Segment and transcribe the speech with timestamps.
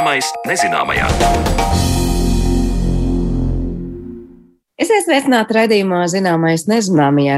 [0.00, 1.06] Zināmais nezināmajā.
[4.80, 6.64] Esiet sveicināti raidījumā Zināmais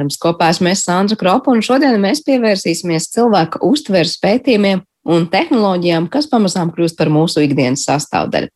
[0.04, 6.28] mums kopā esmu Sandra Kropa, un šodien mēs pievērsīsimies cilvēka uztveres pētījumiem un tehnoloģijām, kas
[6.30, 8.50] pamazām kļūst par mūsu ikdienas sastāvdaļu.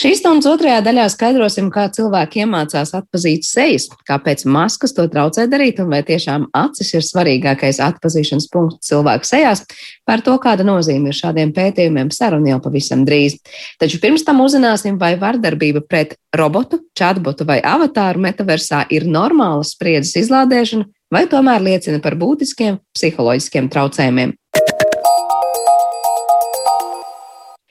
[0.00, 5.78] Šīs stundas otrajā daļā skaidrosim, kā cilvēki iemācās atpazīt sejas, kāpēc maskas to traucē darīt,
[5.82, 9.62] un vai tiešām acis ir svarīgākais atpazīšanas punkts cilvēku sejās.
[10.08, 13.38] Par to, kāda nozīme ir šādiem pētījumiem, saruna jau pavisam drīz.
[13.80, 20.18] Taču pirms tam uzzināsim, vai vardarbība pret robotu, chatbotu vai avatāru metaversā ir normāla spriedzes
[20.24, 24.34] izlādēšana, vai tomēr liecina par būtiskiem psiholoģiskiem traucējumiem.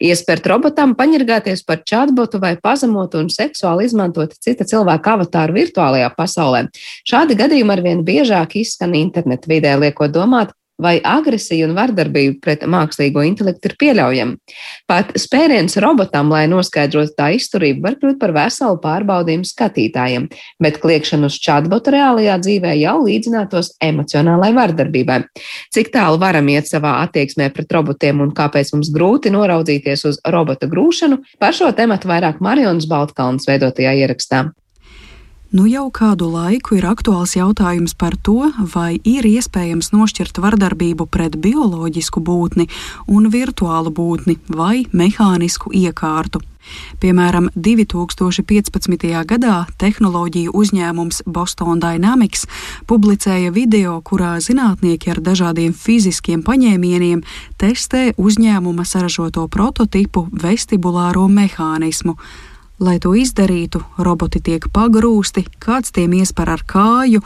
[0.04, 6.66] Iespērt robotam, paņirgāties par chatbotu vai pazemot un seksuāli izmantot cita cilvēka avatāru virtuālajā pasaulē.
[7.08, 10.52] Šādi gadījumi arvien biežāk izskan internetu vidē, liekot domāt,
[10.84, 14.56] vai agresija un vardarbība pret mākslīgo intelektu ir pieļaujama.
[14.90, 20.30] Pat spēriens robotam, lai noskaidrotu tā izturību, var kļūt par veselu pārbaudījumu skatītājiem,
[20.64, 25.22] bet kliekšana uz chatbotu reālajā dzīvē jau līdzinātos emocionālai vardarbībai.
[25.74, 30.70] Cik tālu varam iet savā attieksmē pret robotiem un kāpēc mums grūti noraudzīties uz robota
[30.72, 34.50] grūšanu, par šo tematu vairāk Marionas Baltkalnas veidotajā ierakstā.
[35.54, 41.36] Nu jau kādu laiku ir aktuāls jautājums par to, vai ir iespējams nošķirt vardarbību pret
[41.44, 42.64] bioloģisku būtni
[43.06, 46.42] un virtuālu būtni vai mehānisku iekārtu.
[47.04, 49.06] Piemēram, 2015.
[49.30, 52.48] gadā tehnoloģiju uzņēmums Boston Dynamics
[52.90, 57.22] publicēja video, kurā zinātnieki ar dažādiem fiziskiem paņēmieniem
[57.62, 62.18] testē uzņēmuma saražoto prototipu vestibulāro mehānismu
[62.84, 67.22] Lai to izdarītu, roboti tiek pagrūsti, kāds tiem iespēr ar kāju,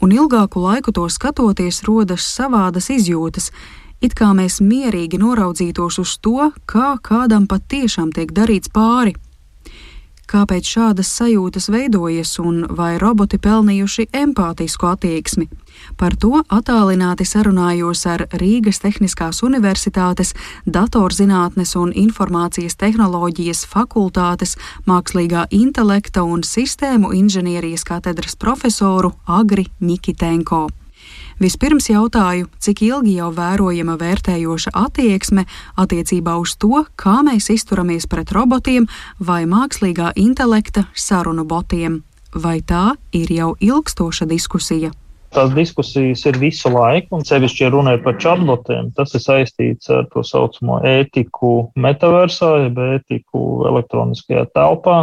[0.00, 3.50] un ilgāku laiku to skatoties, rodas savādas izjūtas,
[4.00, 9.12] it kā mēs mierīgi noraudzītos uz to, kā kādam patiešām tiek darīts pāri
[10.30, 15.48] kāpēc šādas sajūtas veidojas un vai roboti pelnījuši empātisku attieksmi.
[15.96, 20.34] Par to attālināti sarunājos ar Rīgas Tehniskās Universitātes
[20.66, 24.56] datorzinātnes un informācijas tehnoloģijas fakultātes
[24.90, 30.66] mākslīgā intelekta un sistēmu inženierijas katedras profesoru Agri Nikitenko.
[31.38, 35.46] Vispirms jautāju, cik ilgi jau vērojama vērtējoša attieksme
[35.78, 38.86] attiecībā uz to, kā mēs izturamies pret robotiem
[39.18, 42.02] vai mākslīgā intelekta sarunu botiem.
[42.34, 44.90] Vai tā ir jau ilgstoša diskusija?
[45.34, 50.04] Tās diskusijas ir visu laiku, un sevišķi, ja runājot par chatbotiem, tas ir saistīts ar
[50.12, 55.00] to saucamo ētiku metaversā, jeb ētiku elektroniskajā telpā,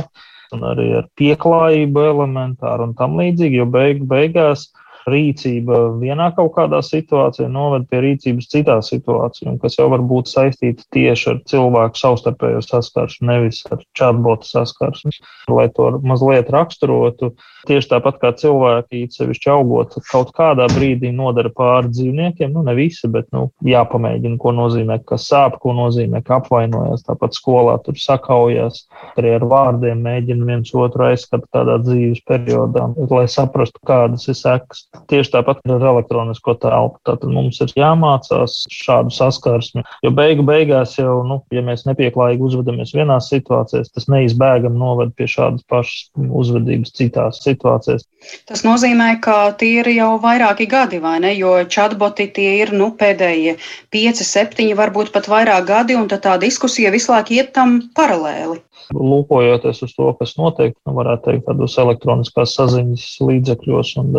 [0.56, 4.70] un arī ar pieklājību elementāru un tam līdzīgi, jo beig, beigās
[5.10, 10.86] rīcība vienā kaut kādā situācijā noved pie rīcības citā situācijā, kas jau var būt saistīta
[10.94, 15.14] tieši ar cilvēku savstarpējo saskarsmi, nevis ar chatbotu saskarsmi.
[15.52, 17.32] Lai to mazliet raksturotu,
[17.70, 23.10] tieši tāpat kā cilvēki, sevišķi augot, kaut kādā brīdī nodara pāri dzīvniekiem, nu ne visi,
[23.12, 27.06] bet nu, jāpamēģina, ko nozīmē, kas sāp, ko nozīmē, ka apvainojas.
[27.08, 28.86] Tāpat skolā tur sakaujas,
[29.18, 34.86] arī ar vārdiem mēģina viens otru aizskatīt tādā dzīves periodā, lai saprastu, kādas ir sekas.
[35.08, 37.00] Tieši tāpat ar elektronisko telpu.
[37.08, 42.92] Tātad mums ir jāmācās šādu saskarsmi, jo beigu beigās jau, nu, ja mēs nepieklājīgi uzvedamies
[42.96, 46.10] vienās situācijās, tas neizbēgami noved pie šādas pašas
[46.42, 48.04] uzvedības citās situācijās.
[48.52, 51.32] Tas nozīmē, ka tie ir jau vairāki gadi, vai ne?
[51.40, 53.56] Jo chatboti tie ir nu, pēdējie
[53.96, 58.60] pieci, septiņi, varbūt pat vairāk gadi, un tā diskusija visu laiku iet tam paralēli
[58.96, 64.12] lūkojoties uz to, kas notiek, nu, varētu teikt, tādos elektroniskās saziņas līdzekļos un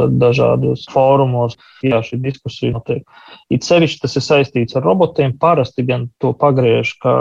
[0.63, 3.03] dažādos fórumos, jā, šī diskusija notiek.
[3.51, 5.37] It sevišķi tas ir saistīts ar robotiem.
[5.39, 7.13] Parasti gan to pagriež, ka,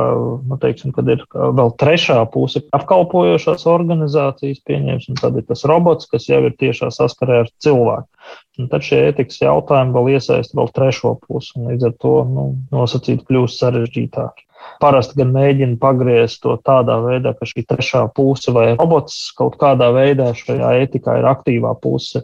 [0.48, 6.10] nu, teiksim, kad ir vēl trešā puse apkalpojošās organizācijas pieņems, un tad ir tas robots,
[6.12, 8.08] kas jau ir tiešā saskarē ar cilvēku.
[8.60, 12.48] Un tad šie etikas jautājumi vēl iesaist vēl trešo pusi, un līdz ar to nu,
[12.74, 14.48] nosacīt kļūst sarežģītāki.
[14.82, 19.92] Parasti gan mēģina pagriezt to tādā veidā, ka šī trešā puse vai robots kaut kādā
[19.96, 22.24] veidā šajā etikā ir aktīvā puse,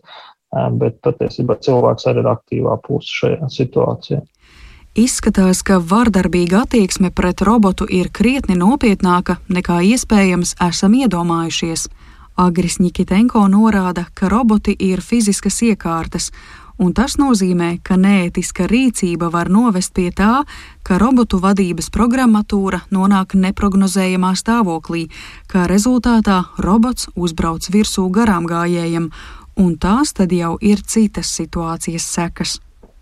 [0.52, 4.22] bet patiesībā cilvēks arī ir aktīvā puse šajā situācijā.
[4.98, 11.86] Izskatās, ka vardarbīga attieksme pret robotu ir krietni nopietnāka nekā iespējams esam iedomājušies.
[12.38, 16.32] Agris Nikitenko norāda, ka roboti ir fiziskas iekārtas,
[16.82, 20.44] un tas nozīmē, ka neētiska rīcība var novest pie tā,
[20.82, 25.08] ka robotu vadības programmatūra nonāk neprognozējamā stāvoklī,
[25.46, 29.12] kā rezultātā robots uzbrauc virsū garām gājējiem,
[29.58, 32.58] un tās tad jau ir citas situācijas sekas.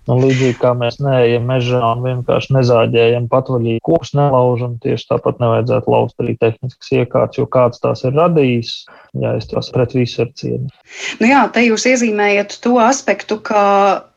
[0.06, 5.94] Nu, līdzīgi kā mēs neejam mežā un vienkārši nezāģējam patvaļīgi kokus, nelaužam, tieši tāpat nevajadzētu
[5.94, 8.74] lauzt arī tehniskas iekārtas, jo kāds tās ir radījis,
[9.24, 10.70] jāizturas pret visu ar cieņu.
[11.22, 13.64] Nu jā, te jūs iezīmējat to aspektu, ka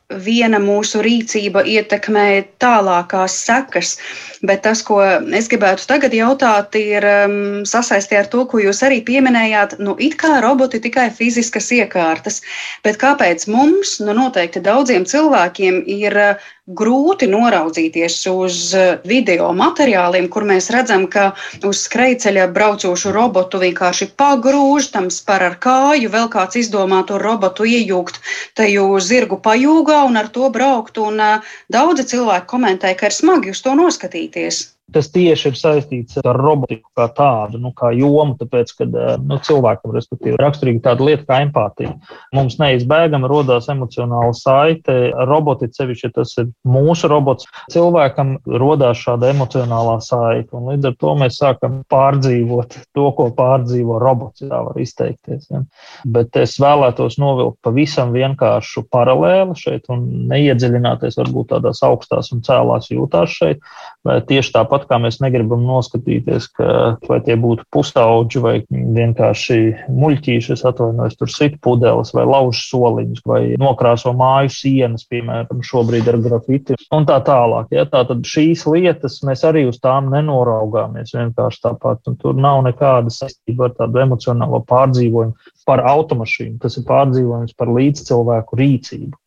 [0.09, 2.25] viena mūsu rīcība ietekmē
[2.61, 3.95] tālākās sekas.
[4.41, 4.99] Bet tas, ko
[5.37, 7.35] es gribētu tagad jautāt, ir um,
[7.67, 9.77] sasaistē ar to, ko jūs arī pieminējāt.
[9.83, 12.41] Nu, it kā roboti tikai fiziskas iekārtas,
[12.85, 20.29] bet kāpēc mums, nu noteikti daudziem cilvēkiem, ir uh, grūti noraudzīties uz eh, video materiāliem,
[20.29, 21.31] kur mēs redzam, ka
[21.65, 27.65] uz skrejceļa braucošu robotu vienkārši pagrūž, tam spar ar kāju, vēl kāds izdomā to robotu
[27.65, 28.21] iejūgt
[28.59, 31.01] tajā zirgu pajūgā un ar to braukt.
[31.01, 34.67] Un eh, daudzi cilvēki komentē, ka ir smagi uz to noskatīties.
[34.93, 39.37] Tas tieši ir saistīts ar robotiku kā tādu, nu, kā jomu, tāpēc, ka eh, nu,
[39.45, 41.93] cilvēkam ir raksturīga tāda lieta kā empātija.
[42.35, 44.97] Mums neizbēgami radās emocionāla saite.
[45.29, 50.63] Roboti, sevišķi, ja tas ir mūsu robots, cilvēkam radās šāda emocionālā saite.
[50.69, 55.49] Līdz ar to mēs sākam pārdzīvot to, ko pārdzīvo robots, ja tā var izteikties.
[55.53, 55.63] Ja.
[56.09, 62.89] Bet es vēlētos novilkt pavisam vienkāršu paralēli šeit un neiedziļināties varbūt tādās augstās un cēlās
[62.93, 63.63] jūtās šeit.
[64.07, 66.67] Tieši tāpat kā mēs negribam noskatīties, ka
[67.03, 69.57] vai tie būtu pusauģi vai vienkārši
[69.91, 76.07] muļķīši, es atvainojos, tur sit pudeles vai lauž soliņus vai nokrāso māju sienas, piemēram, šobrīd
[76.07, 77.75] ar grafiti un tā tālāk.
[77.75, 77.83] Ja?
[77.91, 83.67] Tātad šīs lietas mēs arī uz tām nenoraugāmies vienkārši tāpat, un tur nav nekāda saistība
[83.67, 86.55] ar tādu emocionālo pārdzīvojumu par automašīnu.
[86.63, 89.17] Tas ir pārdzīvojums par līdzcilvēku rīcību.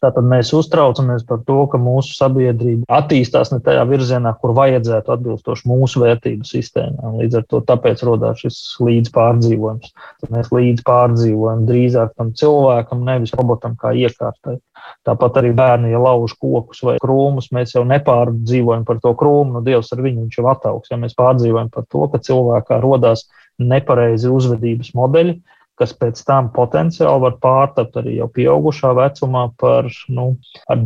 [0.00, 5.68] Tātad mēs uztraucamies par to, ka mūsu sabiedrība attīstās ne tajā virzienā, kur vajadzētu atbilstoši
[5.68, 7.18] mūsu vērtību sistēmām.
[7.20, 9.92] Līdz ar to tāpēc rodās šis līdzpārdzīvojums.
[10.22, 14.56] Tad mēs līdzpārdzīvojam drīzāk tam cilvēkam, nevis robotam kā iekārtai.
[15.04, 19.64] Tāpat arī bērni, ja lauž kokus vai krūmus, mēs jau nepārdzīvojam par to krūmu, nu
[19.66, 20.90] Dievs ar viņu viņš jau ataugs.
[20.92, 23.26] Ja mēs pārdzīvojam par to, ka cilvēkā rodās
[23.60, 25.36] nepareizi uzvedības modeļi,
[25.80, 30.26] kas pēc tam potenciāli var pārtapt arī jau pieaugušā vecumā par nu,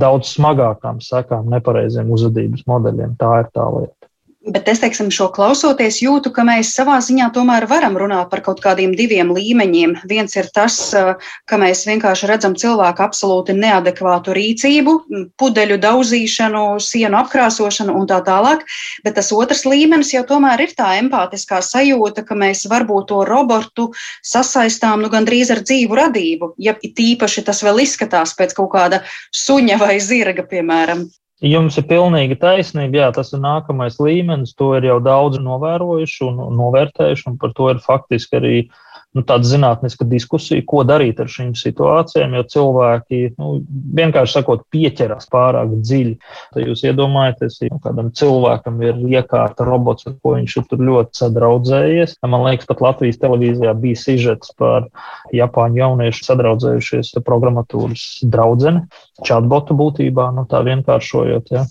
[0.05, 3.17] daudz smagākām sekām, nepareiziem uzvedības modeļiem.
[3.19, 4.14] Tā ir tā lieta.
[4.45, 8.59] Bet es, teiksim, šo klausoties, jūtu, ka mēs savā ziņā tomēr varam runāt par kaut
[8.61, 9.95] kādiem diviem līmeņiem.
[10.11, 11.15] Viens ir tas, eh,
[11.49, 14.95] ka mēs vienkārši redzam cilvēku absolūti neadekvātu rīcību,
[15.41, 18.69] pudeļu daudzīšanu, sienu apkrāsošanu un tā tālāk.
[19.03, 23.93] Bet tas otrs līmenis jau tomēr ir tā empātiskā sajūta, ka mēs varbūt to robotu
[24.21, 26.55] sasaistām nu, gandrīz ar dzīvu radību.
[26.59, 31.09] Ja tīpaši tas vēl izskatās pēc kaut kāda suņa vai zirga, piemēram.
[31.43, 36.39] Jums ir pilnīga taisnība, jā, tas ir nākamais līmenis, to ir jau daudzi novērojuši un
[36.61, 38.77] novērtējuši, un par to ir faktiski arī uh,
[39.15, 43.51] nu, tāda zinātniska diskusija, ko darīt ar šīm situācijām, jo cilvēki nu,
[43.99, 46.17] vienkārši sakot, pieķeras pārāk dziļi.
[46.55, 52.19] Tad jūs iedomājaties, ja kādam cilvēkam ir iekārta robots, ar ko viņš tur ļoti sadraudzējies.
[52.27, 54.91] Man liekas, pat Latvijas televīzijā bija sižets par
[55.35, 58.85] Japāņu jauniešu sadraudzējušies programmatūras draudzeni,
[59.23, 61.55] chatbotu būtībā, nu tā vienkāršojot.
[61.55, 61.67] Ja.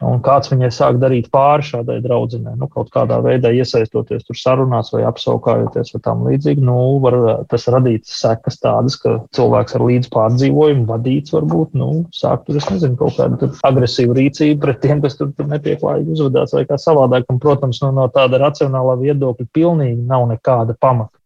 [0.00, 4.88] Un kāds viņai sāk darīt pāri šādai draudzenei, nu, kaut kādā veidā iesaistoties tur sarunās
[4.94, 7.18] vai apsaukājoties vai tam līdzīgi, nu, var
[7.52, 12.70] tas radīt sekas tādas, ka cilvēks ar līdz pārdzīvojumu vadīts varbūt, nu, sāk tur, es
[12.72, 17.28] nezinu, kaut kādu agresīvu rīcību pret tiem, kas tur, tur nepieklājīgi uzvedās vai kā savādāk.
[17.28, 21.19] Un, protams, nu, no tāda racionālā viedokļa pilnīgi nav nekāda pamata.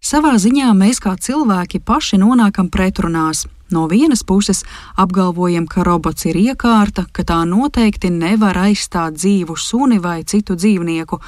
[0.00, 3.46] Savā ziņā mēs kā cilvēki paši nonākam pretrunās.
[3.70, 4.62] No vienas puses
[4.96, 11.18] apgalvojam, ka robots ir iekārta, ka tā noteikti nevar aizstāt dzīvu suni vai citu dzīvnieku,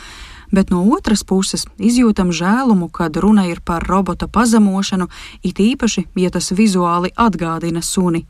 [0.51, 5.11] bet no otras puses izjūtam žēlumu, kad runa ir par robota pazemošanu,
[5.43, 8.25] it īpaši, ja tas vizuāli atgādina suni.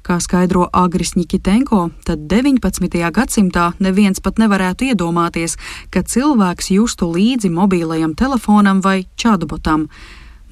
[0.00, 3.10] Kā skaidro Agris Nikitenko, tad 19.
[3.12, 5.58] gadsimtā neviens pat nevarētu iedomāties,
[5.92, 9.90] ka cilvēks justu līdzi mobilajam telefonam vai čatbotam.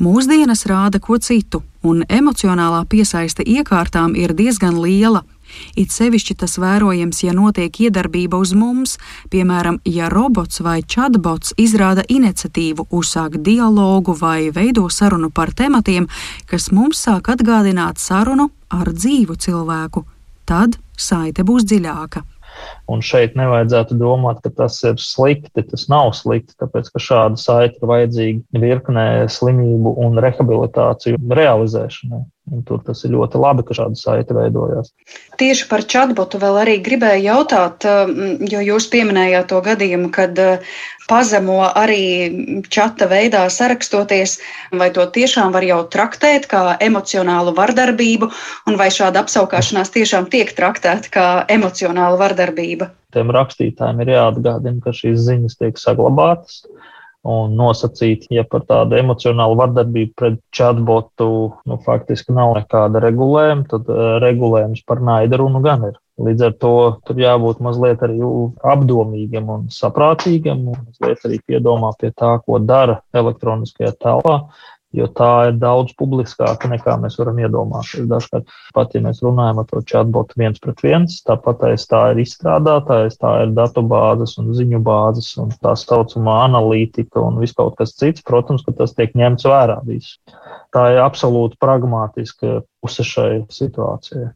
[0.04, 5.24] Mūsdienas rāda ko citu, un emocionālā piesaiste iekārtām ir diezgan liela.
[5.80, 8.98] It sevišķi tas vērojams, ja notiek iedarbība uz mums,
[9.32, 16.06] piemēram, ja robots vai chatbots izrāda iniciatīvu uzsākt dialogu vai veido sarunu par tematiem,
[16.46, 20.04] kas mums sāk atgādināt sarunu ar dzīvu cilvēku.
[20.48, 22.24] Tad saite būs dziļāka.
[22.90, 25.62] Un šeit nevajadzētu domāt, ka tas ir slikti.
[25.70, 32.24] Tas nav slikti, tāpēc ka šāda saite ir vajadzīga virknē slimību un rehabilitāciju realizēšanai.
[32.48, 34.92] Un tur tas ir ļoti labi, ka šāda saite veidojās.
[35.40, 37.84] Tieši par chatbotu vēl arī gribēju jautāt,
[38.52, 40.38] jo jūs pieminējāt to gadījumu, kad
[41.08, 42.02] pazemo arī
[42.72, 44.38] čata veidā sarakstoties,
[44.80, 48.30] vai to tiešām var jau traktēt kā emocionālu vardarbību,
[48.68, 52.92] un vai šāda apsaukāšanās tiešām tiek traktēta kā emocionāla vardarbība?
[53.16, 56.62] Tiem rakstītājiem ir jāatgādina, ka šīs ziņas tiek saglabātas
[57.28, 61.28] un nosacīt, ja par tādu emocionālu vardarbību pret chatbotu
[61.68, 65.98] nu, faktiski nav nekāda regulējuma, tad uh, regulējums par naidu runu gan ir.
[66.18, 66.72] Līdz ar to
[67.06, 68.16] tur jābūt mazliet arī
[68.66, 74.40] apdomīgam un saprātīgam, un mazliet arī piedomā pie tā, ko dara elektroniskajā telpā
[74.96, 78.06] jo tā ir daudz publiskāka nekā mēs varam iedomāties.
[78.08, 83.34] Dažkārt, pat ja mēs runājam par chatbotu viens pret viens, tāpat tā ir izstrādātājs, tā
[83.44, 88.24] ir datubāzes un ziņu bāzes un tā saucamā analītika un viss kaut kas cits.
[88.24, 90.16] Protams, ka tas tiek ņemts vērā visu.
[90.74, 94.28] Tā ir absolūti pragmatiska puse šai situācijai.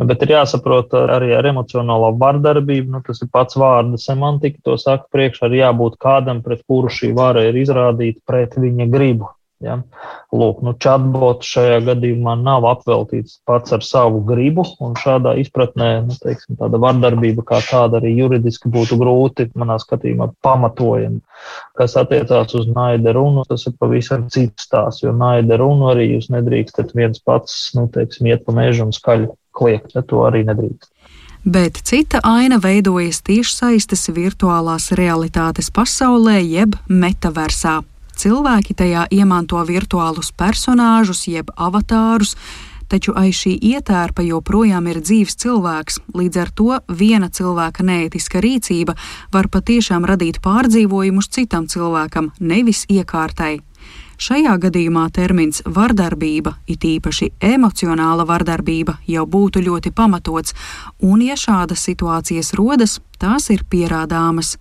[0.00, 2.90] Nu, bet ir jāsaprot arī ar emocionālo vardarbību.
[2.94, 4.62] Nu, tas ir pats vārda semantika.
[4.64, 9.30] To saka priekšā, ir jābūt kādam, pret kuru šī vara ir izrādīta pret viņa gribu.
[9.64, 9.78] Ja?
[10.34, 16.16] Lūk, nu, chatbots šajā gadījumā nav apveltīts pats ar savu gribu, un šādā izpratnē nu,
[16.20, 21.22] teiksim, tāda vardarbība kā tāda arī juridiski būtu grūti, manā skatījumā, pamatojama.
[21.78, 26.30] Kas attiecās uz naida runu, tas ir pavisam cits stāsts, jo naida runu arī jūs
[26.34, 30.90] nedrīkstat viens pats, nu, teiksim, iet pa mežu un skaļi kliegt, ja to arī nedrīkst
[31.44, 37.82] bet cita aina veidojas tiešsaistes virtuālās realitātes pasaulē, jeb metaversā.
[38.14, 42.36] Cilvēki tajā iemanto virtuālus personāžus, jeb avatārus,
[42.88, 46.00] taču aiz šī ietērpa joprojām ir dzīves cilvēks.
[46.14, 48.96] Līdz ar to viena cilvēka neētiska rīcība
[49.34, 53.58] var patiešām radīt pārdzīvojumus citam cilvēkam, nevis iekārtai.
[54.14, 60.54] Šajā gadījumā termins vardarbība, it īpaši emocionāla vardarbība, jau būtu ļoti pamatots,
[61.02, 64.54] un, ja šādas situācijas rodas, tās ir pierādāmas.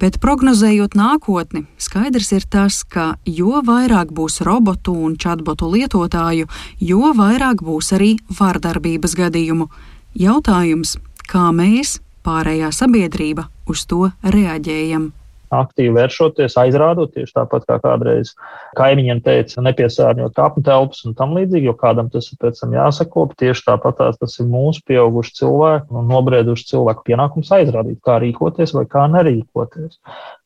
[0.00, 6.48] Bet prognozējot nākotni, skaidrs ir tas, ka jo vairāk būs robotu un chatbotu lietotāju,
[6.80, 9.68] jo vairāk būs arī vardarbības gadījumu.
[10.16, 10.96] Jautājums,
[11.28, 15.10] kā mēs, pārējā sabiedrība, uz to reaģējam?
[15.54, 18.32] Aktīvi vēršoties, aizrādot tieši tāpat kā kādreiz
[18.78, 23.36] kaimiņiem teica, nepiesārņot kapņu telpas un tam līdzīgi, jo kādam tas ir pēc tam jāsakop.
[23.40, 28.86] Tieši tāpat tas ir mūsu pieauguši cilvēki un nobrieduši cilvēku pienākums aizrādīt, kā rīkoties vai
[28.90, 29.98] kā nerīkoties.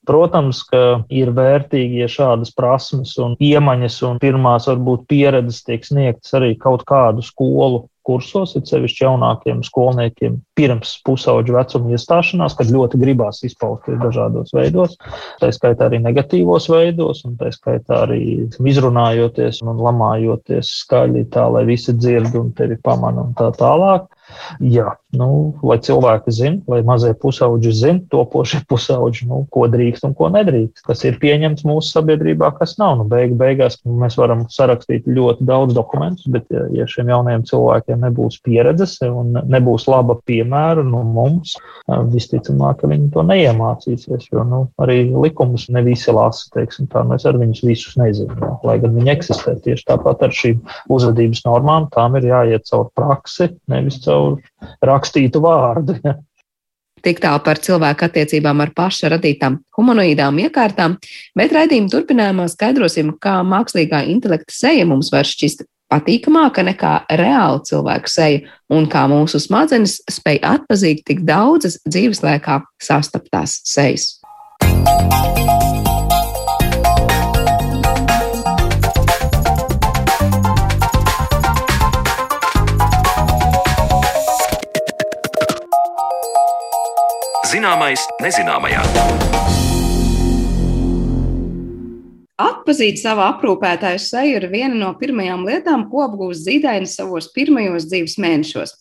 [0.04, 6.36] Protams, ka ir vērtīgi, ja šādas prasmes un iemaņas un pirmās varbūt pieredzes tiek sniegtas
[6.36, 13.00] arī kaut kādu skolu kursos, ir sevišķi jaunākiem skolniekiem, pirms pusauģa vecuma iestāšanās, kad ļoti
[13.00, 14.96] gribās izpausties dažādos veidos,
[15.40, 18.20] tā skaitā arī negatīvos veidos, un tā skaitā arī
[18.72, 24.06] izrunājoties un lamājoties skaļi tā, lai visi dzird un tevi pamana un tā tālāk.
[24.62, 25.28] Jā, nu,
[25.66, 30.84] lai cilvēki zinātu, lai mazie pusauģi zinātu, topošie pusauģi, nu, ko drīkst un ko nedrīkst,
[30.86, 32.96] kas ir pieņemts mūsu sabiedrībā, kas nav.
[33.00, 38.06] Nu, beig, beigās mēs varam sarakstīt ļoti daudz dokumentus, bet, ja, ja šiem jaunajiem cilvēkiem
[38.06, 41.56] nebūs pieredzes un nebūs laba piemēra no nu, mums,
[42.14, 44.30] visticamāk, ka viņi to neiemācīsies.
[44.32, 48.56] Jo nu, arī likumus ne visi lasa, teiksim, tā mēs ar viņus visus nezinām.
[48.64, 50.62] Lai gan viņi eksistē tieši tāpat ar šīm
[50.94, 54.38] uzvedības normām, tām ir jāiet caur praksi, nevis caur caur
[54.84, 55.98] rakstītu vārdu.
[56.04, 56.16] Ja.
[57.04, 60.96] Tik tālu par cilvēku attiecībām ar paša radītām humanoīdām iekārtām,
[61.36, 68.10] bet raidījuma turpinājumā skaidrosim, kā mākslīgā intelekta seja mums var šķist patīkamāka nekā reāla cilvēka
[68.10, 68.40] seja
[68.72, 74.14] un kā mūsu smadzenes spēj atpazīt tik daudzas dzīves laikā sastaptās sejas.
[87.64, 89.63] Zināmais nezināmajā.
[92.34, 98.16] Atpazīt savu aprūpētāju seju ir viena no pirmajām lietām, ko apgūst zīdainis savos pirmajos dzīves
[98.18, 98.72] mēnešos.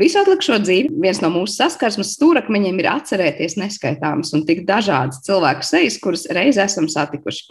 [0.00, 5.68] Visu atlikušo dzīvi viens no mūsu saskarsmes stūrakmeņiem ir atcerēties neskaitāmas un tik dažādas cilvēku
[5.68, 7.42] sejas, kuras reiz esam satikuši.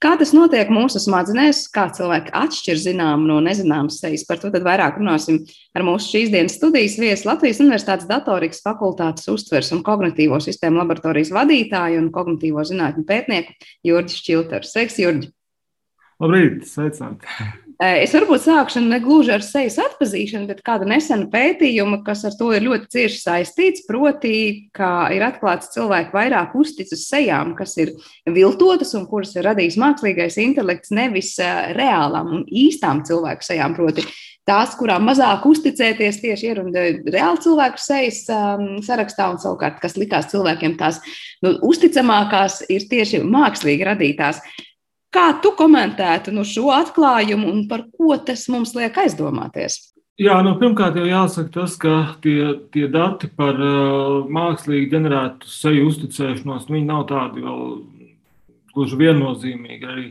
[0.00, 4.64] Kā tas notiek mūsu smadzenēs, kā cilvēki atšķir zināmu no nezināmas sejas, par to tad
[4.64, 5.42] vairāk runāsim
[5.76, 11.34] ar mūsu šīs dienas studijas viesu Latvijas Universitātes datorikas fakultātes uztvers un kognitīvo sistēmu laboratorijas
[11.36, 14.64] vadītāju un kognitīvo zinātņu pētnieku Jurģi Šķilteru.
[14.64, 15.19] Sveiks, Jurģi!
[16.20, 17.26] Labrīt, sveicināti!
[17.80, 22.50] Es varbūt sākšu ne gluži ar sejas atpazīšanu, bet kādu nesenu pētījumu, kas ar to
[22.52, 23.86] ir ļoti cieši saistīts.
[23.88, 24.34] Proti,
[24.76, 27.94] ka ir atklāts cilvēki vairāk uzticas sejām, kas ir
[28.28, 33.78] viltotas un kuras ir radījis mākslīgais intelekts, nevis reālām un īstām cilvēku sejām.
[33.80, 34.04] Proti,
[34.44, 40.28] tās, kurām mazāk uzticēties, tieši ierunāja reāli cilvēku sejas um, sarakstā, un savukārt, kas likās
[40.34, 41.00] cilvēkiem tās
[41.40, 44.44] nu, uzticamākās, ir tieši mākslīgi radītās.
[45.10, 49.80] Kā tu komentētu nu, šo atklājumu un par ko tas mums liek aizdomāties?
[50.20, 55.88] Jā, nu, pirmkārt, jau jāsaka tas, ka tie, tie dati par uh, mākslīgi ģenerētu seju
[55.88, 57.62] uzticēšanos, viņi nav tādi vēl
[58.74, 59.88] gluži viennozīmīgi.
[59.94, 60.06] Arī,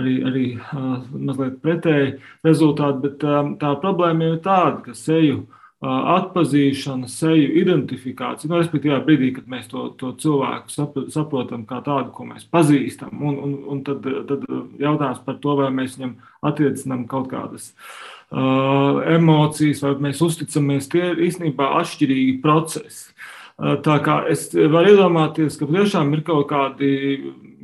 [0.00, 2.14] arī, arī uh, mazliet pretēji
[2.48, 9.00] rezultāti, bet um, tā problēma ir tāda, ka seju uh, atpazīšana, seju identifikācija, nu, respektīvi,
[9.06, 10.70] brīdī, kad mēs to, to cilvēku
[11.10, 14.46] saprotam kā tādu, ko mēs pazīstam, un, un, un tad, tad
[14.78, 16.14] jautājums par to, vai mēs viņam
[16.46, 23.10] attiecinām kaut kādas uh, emocijas, vai mēs uzticamies, tie ir īstenībā atšķirīgi procesi.
[23.58, 26.92] Uh, tā kā es varu iedomāties, ka tiešām ir kaut, kādi,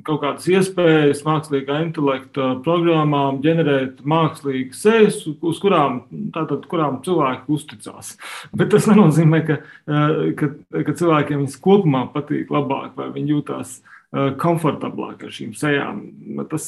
[0.07, 6.03] kaut kādas iespējas mākslīgā intelekta programmām ģenerēt mākslīgas sejas, uz kurām,
[6.35, 8.17] tātad, kurām cilvēki uzticās.
[8.59, 13.79] Bet tas nenozīmē, ka, uh, ka, ka cilvēkiem viņas kopumā patīk labāk vai viņi jūtās
[14.41, 15.99] komfortablāk ar šīm sejām.
[16.49, 16.65] Tas,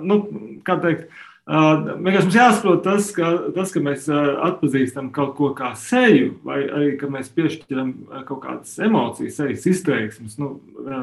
[0.00, 0.20] nu,
[0.64, 1.10] kā teikt,
[1.44, 6.94] Vienkārši mums jāsaprot tas, ka, tas, ka mēs atpazīstam kaut ko kā seju, vai arī
[6.96, 7.90] ka mēs piešķiram
[8.24, 10.54] kaut kādas emocijas, sejas izteiksmes, nu,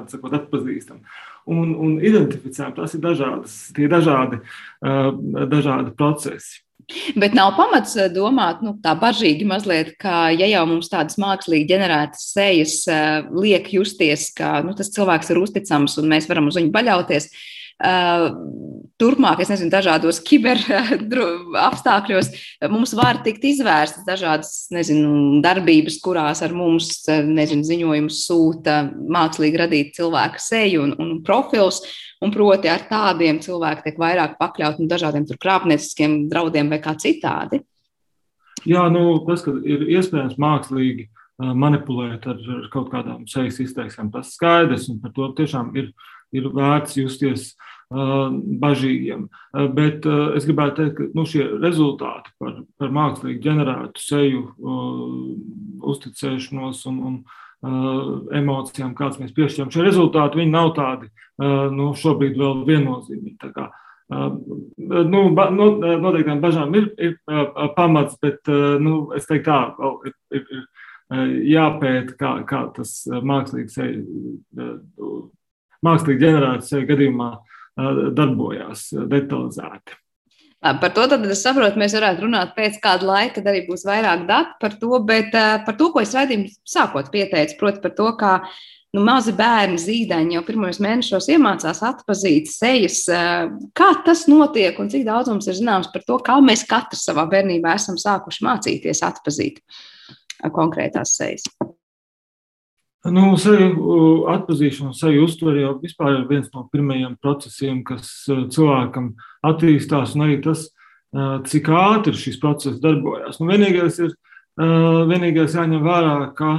[0.10, 1.03] sakot, atpazīstam
[1.50, 2.75] un, un identificējam.
[2.79, 4.41] Tas ir dažādas, tie dažādi,
[4.81, 6.62] dažādi procesi.
[7.15, 12.25] Bet nav pamats domāt, nu, tā bažīgi mazliet, ka, ja jau mums tādas mākslīgi ģenerētas
[12.33, 12.75] sejas
[13.31, 17.61] liek justies, ka nu, tas cilvēks ir uzticams un mēs varam uz viņu paļauties, uh,
[19.02, 20.60] turpmāk, es nezinu, dažādos kiber
[21.70, 22.30] apstākļos
[22.72, 29.96] mums var tikt izvērstas dažādas, nezinu, darbības, kurās ar mums, nezinu, ziņojumus sūta mākslīgi radīt
[29.98, 31.82] cilvēku seju un, un profils,
[32.22, 37.64] un proti ar tādiem cilvēki tiek vairāk pakļauti nu, dažādiem krāpnieciskiem draudiem vai kā citādi.
[38.70, 41.10] Jā, nu, tas, ka ir iespējams mākslīgi
[41.42, 45.90] manipulēt ar, ar kaut kādām sejas izteiksmēm, tas skaidrs, un par to tiešām ir
[46.36, 47.52] ir vērts justies
[47.92, 49.28] bažīgiem.
[49.76, 54.46] Bet es gribētu teikt, ka nu, šie rezultāti par, par mākslīgi ģenerētu seju
[55.91, 57.20] uzticēšanos un, un
[58.38, 61.12] emocijām, kādas mēs piešķiram, šie rezultāti nav tādi
[61.76, 63.52] nu, šobrīd vēl viennozīmīgi.
[64.12, 67.13] Nu, ba, nu, noteiktām bažām ir, ir
[67.78, 68.48] pamats, bet
[68.84, 70.65] nu, es teiktu, tā vēl ir, ir, ir
[71.52, 73.78] jāpēta, kā, kā tas mākslīgs
[75.86, 77.32] mākslīgi ģenerētas gadījumā
[78.17, 79.98] darbojās detalizēti.
[80.62, 84.28] Par to tad es saprotu, mēs varētu runāt pēc kāda laika, kad arī būs vairāk
[84.28, 88.34] datu par to, bet par to, ko es raidījumu sākot pieteicu, proti par to, kā
[88.94, 93.08] nu, mazi bērni, zīdaiņi jau pirmos mēnešos iemācās atpazīt sejas.
[93.74, 97.26] Kā tas notiek un cik daudz mums ir zināms par to, kā mēs katrs savā
[97.32, 99.63] bērnībā esam sākuši mācīties atpazīt
[100.54, 101.50] konkrētās sejas?
[103.10, 109.16] Nu, seju atpazīšana, seju uztvere jau vispār ir viens no pirmajiem procesiem, kas cilvēkam
[109.48, 110.68] attīstās, un arī tas,
[111.50, 113.40] cik ātri šis process darbojas.
[113.42, 114.14] Nu, vienīgais ir
[115.10, 116.52] vienīgais jāņem vērā, ka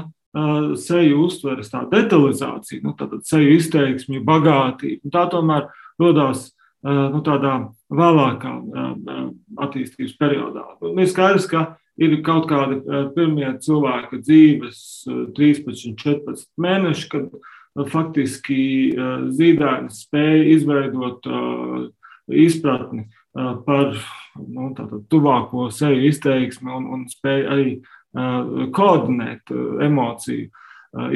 [0.82, 5.68] seju uztveres tā detalizācija, nu, tātad seju izteiksmi, bagātība, tā tomēr
[6.00, 6.48] rodās
[6.82, 7.54] nu, tādā
[7.92, 8.56] vēlākā
[9.62, 10.66] attīstības periodā.
[10.82, 14.82] Nu, ir skaidrs, ka ir kaut kādi eh, pirmie cilvēka dzīves
[15.36, 18.60] 13, eh, 14 mēneši, kad eh, faktiski
[19.32, 21.26] zīdainis spēja izveidot
[22.32, 23.96] izpratni par
[24.36, 27.72] nu, tātad, tuvāko seju izteiksmi un, un spēja arī
[28.76, 29.48] koordinēt
[29.82, 30.50] emociju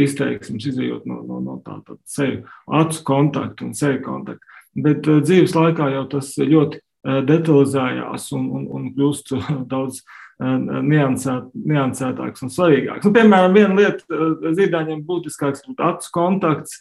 [0.01, 4.57] izteiksmes, izjūt no, no, no tāda seju acu kontakta un seju kontakta.
[4.73, 6.81] Bet dzīves laikā jau tas ļoti
[7.29, 9.37] detalizējās un, un, un kļūst
[9.73, 13.07] daudz uh, niansēt, niansētāks un svarīgāks.
[13.07, 16.77] Nu, piemēram, viena lieta zīdaiņiem būtiskāks ir acu kontakts,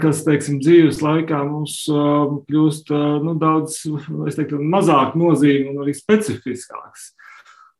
[0.00, 2.92] kas, teiksim, dzīves laikā mums kļūst
[3.24, 3.82] nu, daudz,
[4.30, 7.12] es teiktu, mazāk nozīmīgi un arī specifiskāks.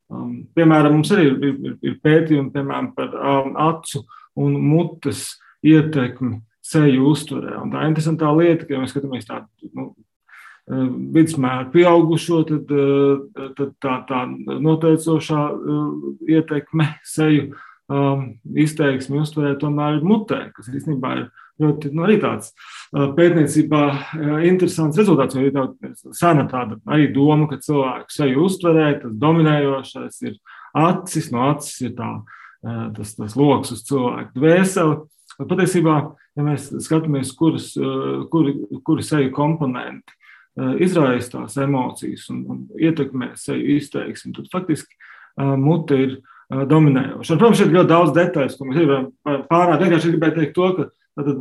[0.08, 4.06] Um, piemēram, mums arī ir, ir, ir pētījumi piemēram, par um, acu
[4.40, 7.58] un mutes ietekmi seju uzturē.
[7.60, 10.07] Un tā interesantā lieta, ka ja mēs skatāmies tādu nu, Eh,
[10.68, 14.22] vidusmēra pieaugušo, tad, eh, tad tā, tā
[14.60, 15.82] noteicošā eh,
[16.36, 17.50] ietekme seju
[17.88, 21.28] um, izteiksmi uztverē tomēr ir mutē, kas īstenībā ir
[21.58, 22.52] ļoti nu, arī tāds
[22.94, 23.80] pētniecībā
[24.46, 25.34] interesants rezultāts.
[25.34, 30.36] Jo ir tāda sena tāda arī doma, ka cilvēku seju uztverē, tas dominējošais ir
[30.78, 32.12] acis, no acis ir tā,
[32.94, 35.00] tas, tas lokus uz cilvēku dvēseli.
[35.38, 35.96] Patiesībā,
[36.38, 37.72] ja mēs skatāmies, kuras,
[38.30, 38.54] kuri,
[38.86, 40.17] kuri seju komponenti
[40.82, 44.98] izraisa tās emocijas un, un ietekmē seju izteiksmi, tad faktiski
[45.60, 46.18] mute ir
[46.48, 47.34] dominējoša.
[47.34, 49.08] Un, protams, ir ļoti daudz detaļu, ko mēs varam
[49.50, 49.82] pārāk.
[49.84, 50.88] Vienkārši gribēju teikt to, ka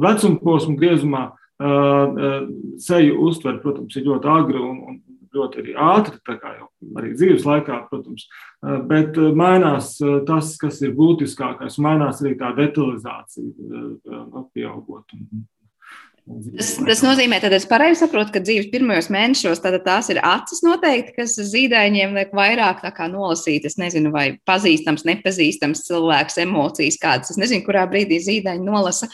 [0.03, 1.25] vecuma posma griezumā
[2.84, 4.99] seju uztver, protams, ir ļoti agri un, un
[5.38, 6.67] ļoti arī ātri, tā kā jau
[6.99, 8.27] arī dzīves laikā, protams,
[8.89, 9.95] bet mainās
[10.27, 13.49] tas, kas ir būtiskākais, mainās arī tā detalizācija,
[14.53, 15.17] pieaugot.
[16.27, 21.13] Tas, tas nozīmē, ka es pareizi saprotu, ka dzīves pirmajos mēnešos tās ir acis noteikti,
[21.21, 23.63] kas zīdaiņiem liek vairāk nolasīt.
[23.69, 27.31] Es nezinu, vai pazīstams, nepazīstams cilvēks emocijas kādas.
[27.31, 29.07] Es nezinu, kurā brīdī zīdaiņi nolasa.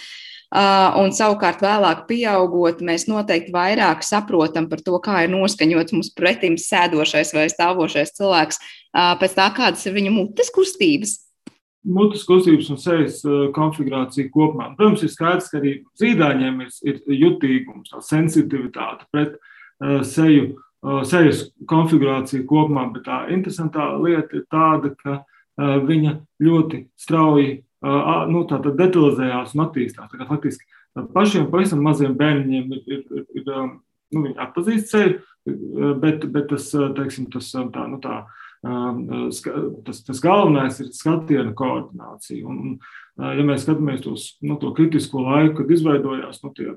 [0.54, 6.12] Uh, un savukārt, vēlāk, pieaugot, mēs noteikti vairāk saprotam par to, kā ir noskaņots mums
[6.14, 11.16] pretim sēdošais vai stāvošais cilvēks, uh, pēc tā, kādas ir viņa mutes kustības
[11.84, 14.72] mutes kustības un sejas eh, konfigurācija kopumā.
[14.78, 21.02] Protams, ir skaidrs, ka arī zīdaiņiem ir, ir jutīgums, tā sensitivitāte pret uh, seju, uh,
[21.08, 28.46] sejas konfigurāciju kopumā, bet tā interesantā lieta ir tāda, ka uh, viņa ļoti strauji nu,
[28.48, 30.08] detalizējās un attīstās.
[30.08, 30.64] Tā kā faktiski
[31.12, 35.18] pašiem pavisam maziem bērniem ir, ir, ir, ir nu, viņi atpazīst seju,
[36.00, 38.22] bet, bet tas, teiksim, tas tā, nu, tā,
[38.64, 42.48] tas, tas galvenais ir skatiena koordinācija.
[42.48, 42.78] Un,
[43.20, 46.72] ja mēs skatāmies tos, nu, to kritisko laiku, kad izveidojās nu, tie,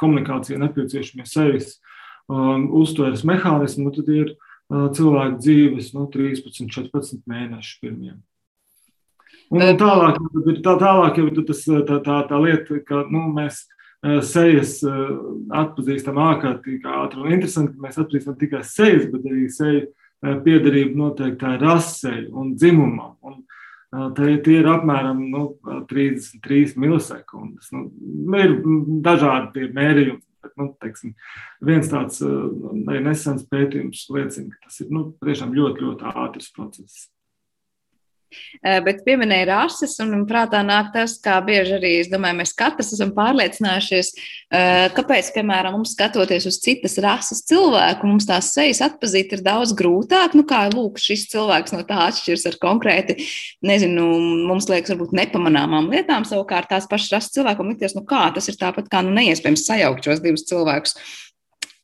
[0.00, 1.76] komunikācija nepieciešamie sejas
[2.30, 8.16] um, uztveres mehānismi, nu, tad ir uh, cilvēku dzīves nu, 13, 14 mēneši pirmie.
[9.52, 10.16] Un tālāk,
[10.64, 13.66] tā, tālāk jau tas, tā, tā, tā lieta, ka nu, mēs
[14.26, 17.20] sejas atpazīstam ārkārtīgi ātri.
[17.22, 19.84] Un interesanti, ka mēs atpazīstam tikai sejas, bet arī seju
[20.22, 23.16] piederība noteiktai rasei un dzimumam.
[23.26, 23.40] Un,
[23.92, 25.44] eh, Tie, ir apmēram nu,
[25.90, 27.72] 33 milisekundes.
[27.72, 27.88] Nu,
[28.38, 28.60] ir
[29.04, 31.14] dažādi mērījumi, bet nu, teiksim,
[31.60, 37.08] viens tāds eh, nesens pētījums liecina, ka tas ir nu, ļoti, ļoti ātrs process.
[38.62, 42.92] Eh, bet pieminēja rases, un prātā nāk tas, kā bieži arī, es domāju, mēs katrs
[42.94, 49.32] esam pārliecinājušies, eh, kāpēc, piemēram, mums skatoties uz citas rases cilvēku, mums tās sejas atpazīt
[49.34, 50.36] ir daudz grūtāk.
[50.38, 53.18] Nu, kā lūk, šis cilvēks no tā atšķiras ar konkrēti,
[53.66, 54.06] nezinu,
[54.46, 58.60] mums liekas, varbūt nepamanāmām lietām, savukārt tās pašas rases cilvēkam likties, nu kā tas ir
[58.60, 60.94] tāpat kā nu, neiespējams sajaukt šos divus cilvēkus.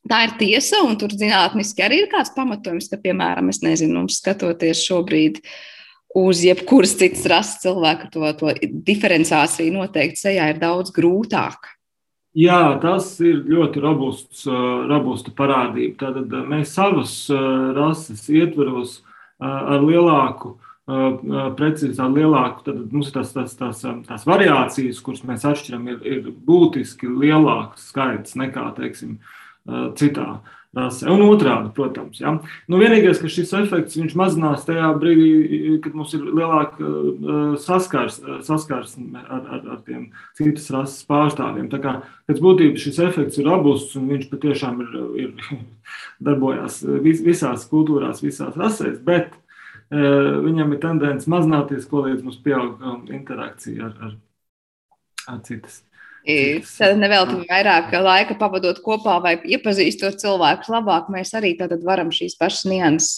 [0.09, 4.79] Tā ir tiesa, un tur zinātniski arī ir kāds pamatojums, ka, piemēram, es nezinu, skatoties
[4.87, 5.78] šobrīd, uh,
[6.15, 8.53] uz jebkuras citas rases cilvēku to, to
[8.85, 11.75] diferenciāciju noteikti sejā ir daudz grūtāk.
[12.37, 14.45] Jā, tas ir ļoti robusts,
[14.89, 15.97] robusta parādība.
[16.05, 17.13] Tātad mēs savas
[17.75, 18.99] rases ietveros
[19.41, 20.55] ar lielāku
[20.89, 26.31] precizitāti, lielāku, tad mums ir tās, tās, tās, tās variācijas, kuras mēs atšķiram, ir, ir
[26.45, 29.19] būtiski lielāks skaits nekā, teiksim,
[29.99, 30.55] citā uh.
[31.09, 32.19] Un otrādi, protams.
[32.21, 32.35] Ja.
[32.69, 38.37] Nu, vienīgais, ka šis efekts mazinās tajā brīdī, kad mums ir lielāka uh, saskars, uh,
[38.45, 41.71] saskarsme ar, ar, ar tiem citas rases pārstāvjiem.
[41.73, 41.95] Tā kā
[42.29, 45.59] pēc būtības šis efekts ir robusts un viņš patiešām ir, ir
[46.29, 49.01] darbojās vis, visās kultūrās, visās rasēs.
[49.01, 49.33] Bet
[49.89, 54.17] viņam ir tendence mazināties, ko līdz mums pieaug um, interakcija ar, ar,
[55.33, 55.81] ar citas
[56.25, 61.53] Tad nevelti vairāk laika pavadot kopā vai iepazīstot cilvēkus labāk, mēs arī
[61.85, 63.15] varam šīs pašas nianses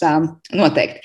[0.54, 1.02] noteikt.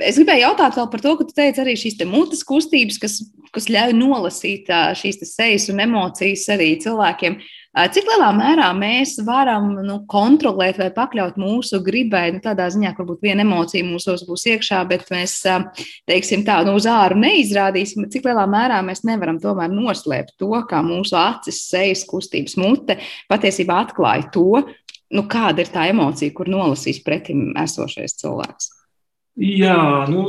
[0.00, 3.18] Es gribēju jautāt par to, ka tu teici arī šīs mutes kustības, kas,
[3.54, 7.40] kas ļauj nolasīt šīs sejas un emocijas arī cilvēkiem.
[7.74, 13.02] Cik lielā mērā mēs varam nu, kontrolēt vai pakļaut mūsu gribai, nu, tādā ziņā, ka
[13.02, 15.40] varbūt viena emocija mūsos būs iekšā, bet mēs,
[16.06, 20.84] teiksim, tā nu, uz āru neizrādīsim, cik lielā mērā mēs nevaram tomēr noslēpt to, kā
[20.86, 23.00] mūsu acis, sejas kustības mute
[23.32, 24.62] patiesībā atklāja to,
[25.10, 28.70] nu, kāda ir tā emocija, kur nolasīs pretim esošais cilvēks.
[29.42, 30.28] Jā, nu,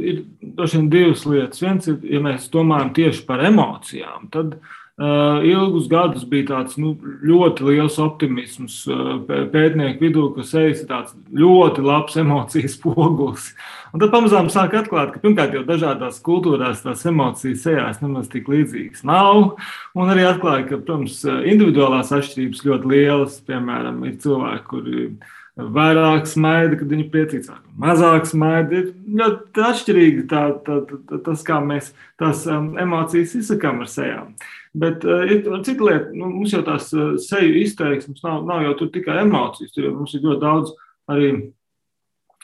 [0.00, 1.60] ir droši vien divas lietas.
[1.60, 6.92] Viens ir, ja mēs domājam tieši par emocijām, tad uh, ilgus gadus bija tāds nu,
[7.26, 13.48] ļoti liels optimisms uh, pētnieku vidū, ka sejas ir tāds ļoti labs emocijas poguls.
[13.90, 18.46] Un tad pamazām sāk atklāt, ka pirmkārt jau dažādās kultūrās tās emocijas sejās nemaz tik
[18.50, 19.56] līdzīgas nav.
[19.98, 23.40] Un arī atklāja, ka, protams, individuālās atšķirības ļoti lielas.
[23.50, 25.08] Piemēram, ir cilvēki, kuri
[25.54, 28.78] vairāk smaida, kad viņi priecīgs, mazāk smaida.
[28.78, 34.36] Ir ļoti atšķirīgi tā, tā, tā, tas, kā mēs tās um, emocijas izsakām ar sejām.
[34.74, 38.88] Bet uh, ir cita lieta, nu, mums jau tās uh, seju izteiksmes nav, nav jau
[38.90, 40.72] tikai emocijas, tur mums ir ļoti daudz
[41.14, 41.28] arī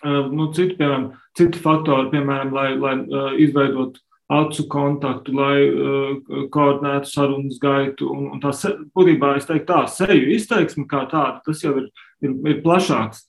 [0.04, 3.98] uh, nu, citu, piemēram, citu faktoru, piemēram, lai, lai uh, izveidotu
[4.30, 8.06] acu kontaktu, lai uh, koordinētu sarunas gaitu.
[8.14, 8.52] Un, un tā
[8.94, 11.88] būtībā es teiktu, tā seju izteiksme kā tāda, tas jau ir,
[12.22, 13.24] ir, ir plašāks,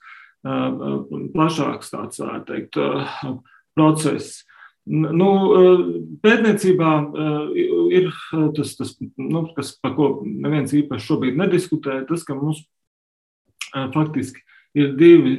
[0.45, 1.01] uh,
[1.33, 3.39] plašāks tāds, tā teikt, uh,
[3.73, 4.43] process.
[4.89, 5.30] Nu,
[6.26, 6.91] pētniecībā
[7.94, 8.08] ir
[8.58, 12.63] tas, tas nu, kas, par ko neviens īpaši šobrīd nediskutē, tas, ka mums
[13.94, 14.41] faktiski
[14.74, 15.36] ir divi,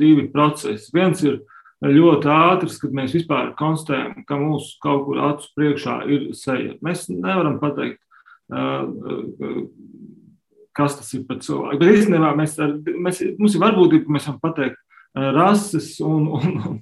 [0.00, 0.88] divi procesi.
[0.96, 1.42] Viens ir
[1.84, 6.78] ļoti ātrs, kad mēs vispār konstatējam, ka mūsu kaut kur acu priekšā ir seja.
[6.84, 8.00] Mēs nevaram pateikt,
[10.76, 11.82] kas tas ir par cilvēku.
[11.82, 14.80] Bet īstenībā mēs, ar, mēs, mums ir varbūtība, ka mēs varam pateikt
[15.36, 16.80] rases un, un, un,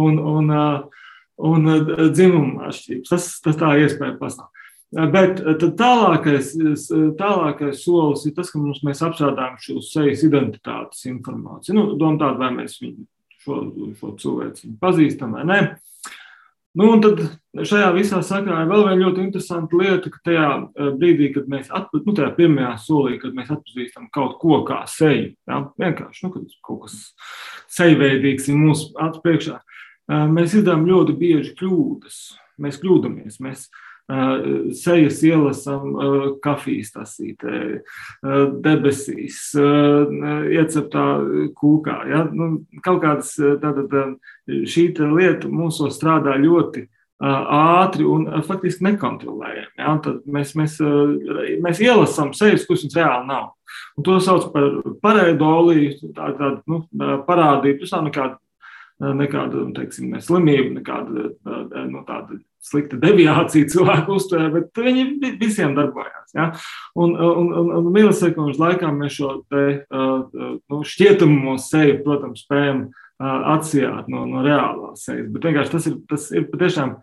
[0.00, 0.56] un, un,
[1.48, 3.12] un, un dzimumu atšķirības.
[3.12, 4.50] Tas, tas tā iespēja pastāv.
[4.90, 5.38] Bet
[5.78, 6.56] tālākais,
[7.18, 11.76] tālākais solis ir tas, ka mums, mēs apstrādājam šo sejas identitātes informāciju.
[11.76, 13.06] Nu, doma tāda, vai mēs viņu
[13.44, 13.60] šo,
[14.00, 15.60] šo cilvēku pazīstam vai nē.
[16.78, 17.22] Nu, un tad
[17.66, 21.66] šajā visā sakarā ir vēl viena ļoti interesanta lieta, ka tajā eh, brīdī, kad mēs
[21.66, 26.44] atpazīstam, nu, tajā pirmajā solī, kad mēs atpazīstam kaut ko kā seju, ja, vienkārši nu,
[26.66, 27.00] kaut kas
[27.74, 29.79] sejveidīgs ir mūsu acu priekšā, eh,
[30.10, 32.20] mēs izdarām ļoti bieži kļūdas.
[32.60, 33.38] Mēs kļūdāmies.
[33.44, 33.86] Mēs, uh,
[34.76, 35.94] sejas ielasām
[36.42, 37.80] kafijas tasītē,
[38.64, 41.04] debesīs, ieceptā
[41.58, 41.98] kūkā.
[42.10, 42.24] Ja?
[42.32, 43.94] Nu, kaut kādas tātad
[44.48, 46.86] šī lieta mūsos strādā ļoti
[47.20, 49.72] ātri un faktiski nekontrolējami.
[49.78, 49.94] Ja?
[50.02, 50.78] Tad mēs, mēs,
[51.62, 53.50] mēs ielasām sejas, kuras mums reāli nav.
[53.98, 56.82] Un to sauc par pareidoliju, tādu tā, nu,
[57.28, 57.84] parādību.
[57.84, 58.40] Tas nav nekāda
[59.00, 61.30] nekāda teiksim, ne slimība, nekāda
[61.88, 66.34] nu, tāda slikta deviācija cilvēku uztverē, bet viņi visiem darbojās.
[66.36, 66.50] Ja?
[66.94, 74.08] Un, un, un, un milisekundžu laikā mēs šo te, nu, šķietamu seju, protams, spējam atsijāt
[74.12, 75.30] no, no reālās sejas.
[75.32, 76.98] Bet vienkārši tas ir, tas ir patiešām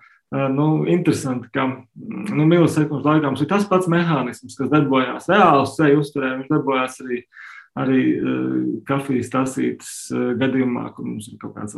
[0.54, 6.02] nu, interesanti, ka nu, milisekundžu laikā mums ir tas pats mehānisms, kas darbojās reāli seju
[6.04, 7.22] uztverē, viņš darbojās arī
[7.84, 11.78] arī uh, kafijas tasītas uh, gadījumā, kur mums ir kaut kāds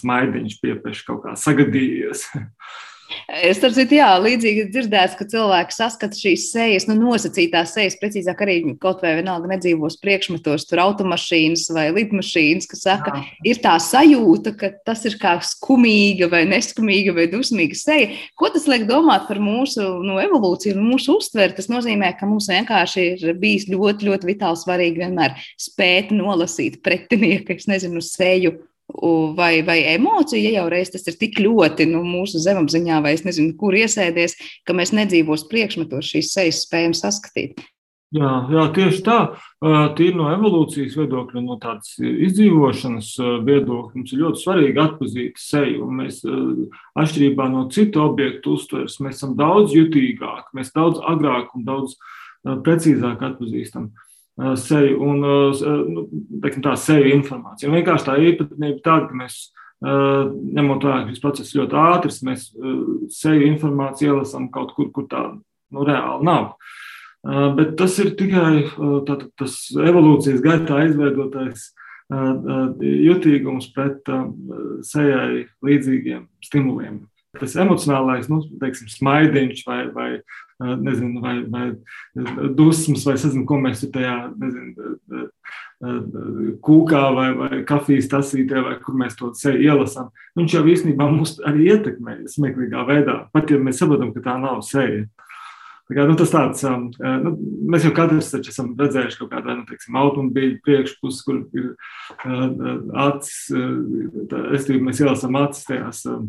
[0.00, 2.28] smaidiņš piepieši kaut kā sagadījies.
[3.42, 8.40] Es tam citu, jā, līdzīgi dzirdēts, ka cilvēki saskata šīs sejas, nu, nosacītās sejas, precīzāk
[8.44, 13.24] arī kaut vai vienalga nedzīvos priekšmetos, tur automašīnas vai lidmašīnas, kas saka, jā.
[13.52, 18.10] ir tā sajūta, ka tas ir kā skumīga vai neskumīga vai dusmīga seja.
[18.38, 21.56] Ko tas liek domāt par mūsu nu, evolūciju un mūsu uztveri?
[21.56, 27.56] Tas nozīmē, ka mums vienkārši ir bijis ļoti, ļoti vitāli svarīgi vienmēr spēt nolasīt pretinieku,
[27.56, 28.56] es nezinu, seju
[29.36, 33.26] vai, vai emociju, ja jau reiz tas ir tik ļoti nu, mūsu zemapziņā, vai es
[33.26, 37.62] nezinu, kur iesēdies, ka mēs nedzīvos priekšmetos šīs sejas spējam saskatīt.
[38.12, 39.18] Jā, jā, tieši tā.
[39.96, 43.14] Tīri no evolūcijas viedokļa, no tādas izdzīvošanas
[43.46, 45.88] viedokļa, mums ir ļoti svarīgi atpazīt seju.
[45.96, 46.20] Mēs,
[47.00, 51.96] atšķirībā no citu objektu uztveres, mēs esam daudz jutīgāki, mēs daudz agrāk un daudz
[52.44, 55.18] precīzāk atpazīstam uh, seju un
[55.92, 56.04] nu,
[56.64, 57.68] tā seju informāciju.
[57.68, 59.42] Un vienkārši tā īpatnība tāda, ka mēs
[59.82, 62.48] ņemot vērā, ka šis process ļoti ātrs, mēs
[63.12, 66.54] seju informāciju ielasām kaut kur, kur tā nu, reāli nav.
[67.58, 68.64] Bet tas ir tikai
[69.06, 71.70] tātad, tas evolūcijas gaitā izveidotais
[72.82, 74.10] jutīgums pret
[74.86, 77.02] sejai līdzīgiem stimuliem
[77.40, 80.08] tas emocionālais, nu, teiksim, smaidiņš vai, vai,
[80.84, 81.64] nezinu, vai, vai
[82.58, 85.28] dusmas, vai nezinu, ko mēs tajā, nezinu,
[86.62, 90.12] kūkā vai, vai kafijas tasītē, vai kur mēs to sevi ielasām.
[90.38, 94.60] Viņš jau īstenībā mūs arī ietekmē smieklīgā veidā, pat ja mēs saprotam, ka tā nav
[94.68, 95.06] seja.
[95.88, 96.62] Tā kā, nu, tas tāds,
[97.24, 97.32] nu,
[97.72, 101.72] mēs jau katrs taču esam redzējuši kaut kādu nu, teiksim, automobīļu priekšpusi, kur ir
[103.02, 106.22] acis, uh, es domāju, mēs ielasām acis tajās uh,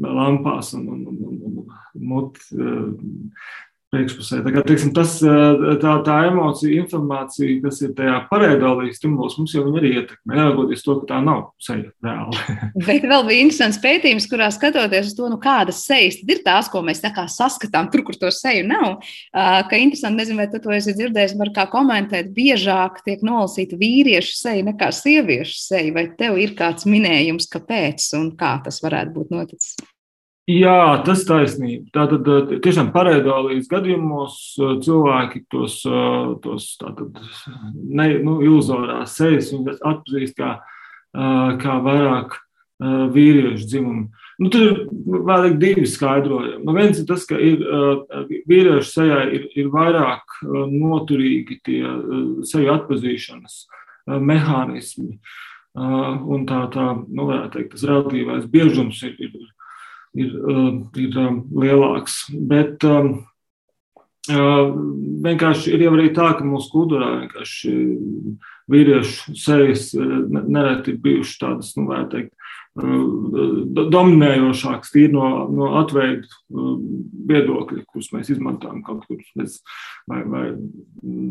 [0.00, 2.62] lampās un, un, un, un muti
[3.90, 4.40] priekšpusē.
[4.44, 9.64] Tā kā, teiksim, tas, tā, tā emocija, informācija, kas ir tajā pareidolīs stimulos, mums jau
[9.72, 12.58] arī ietekmē, neraugoties to, ka tā nav seja reāli.
[12.88, 16.84] Bet vēl bija interesants pētījums, kurā skatoties uz to, nu, kādas sejas ir tās, ko
[16.86, 19.00] mēs saskatām tur, kur to seju nav.
[19.34, 24.36] Ka interesanti, nezinu, vai tu to esi dzirdējis, var kā komentēt, biežāk tiek nolasīta vīriešu
[24.38, 25.94] seja nekā sieviešu seja.
[25.96, 29.74] Vai tev ir kāds minējums, kāpēc un kā tas varētu būt noticis?
[30.50, 31.90] Jā, tas taisnība.
[31.94, 32.26] Tātad
[32.64, 34.38] tiešām pareidolīs gadījumos
[34.82, 35.80] cilvēki tos,
[36.42, 37.20] tos tātad,
[37.74, 40.54] ne, nu, iluzorās sejas atpazīst kā,
[41.60, 42.38] kā vairāk
[43.14, 44.08] vīriešu dzimumu.
[44.40, 46.64] Nu, tur ir vēl divi skaidrojumi.
[46.64, 47.60] Nu, viens ir tas, ka ir,
[48.48, 50.40] vīriešu sejā ir, ir vairāk
[50.72, 51.82] noturīgi tie
[52.48, 53.62] seju atpazīšanas
[54.24, 55.20] mehānismi.
[55.76, 59.36] un tā, tā nu, teikt, tas relatīvais biežums ir, ir,
[60.14, 60.32] ir,
[60.98, 61.18] ir
[61.50, 62.22] lielāks.
[62.30, 62.84] Bet
[64.28, 67.72] vienkārši ir jau arī tā, ka mūsu kultūrā vienkārši
[68.70, 72.34] vīriešu sejas nereti ir bijušas tādas, nu, vai teikt,
[73.90, 76.28] dominējošāks tīri no, no atveidu
[77.30, 79.58] viedokļa, kurus mēs izmantojam kaut kur bez,
[80.10, 80.44] vai, vai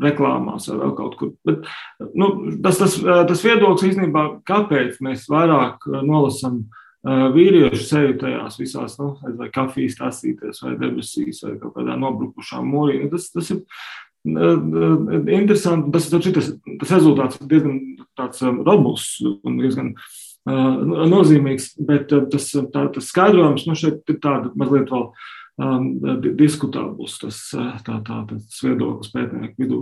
[0.03, 1.31] reklāmās vai vēl kaut kur.
[1.47, 1.69] Bet,
[2.11, 2.25] nu,
[2.65, 6.65] tas, tas, tas viedoklis īstenībā, kāpēc mēs vairāk nolasam
[7.07, 13.03] vīriešu seju tajās visās, nu, vai kafijas tasīties, vai debesīs, vai kaut kādā nobrukušā mūrī.
[13.03, 13.63] Nu, tas, tas ir
[14.25, 15.91] interesanti.
[15.95, 17.79] Tas, tas, tas, rezultāts ir diezgan
[18.19, 19.93] tāds robusts un diezgan
[20.49, 25.07] nozīmīgs, bet tas, tā, tas skaidrojums nu, šeit ir tāds mazliet vēl
[25.61, 25.89] um,
[26.39, 27.41] diskutabls, tas,
[27.85, 29.81] tā, tā, tas viedoklis pētnieku vidū.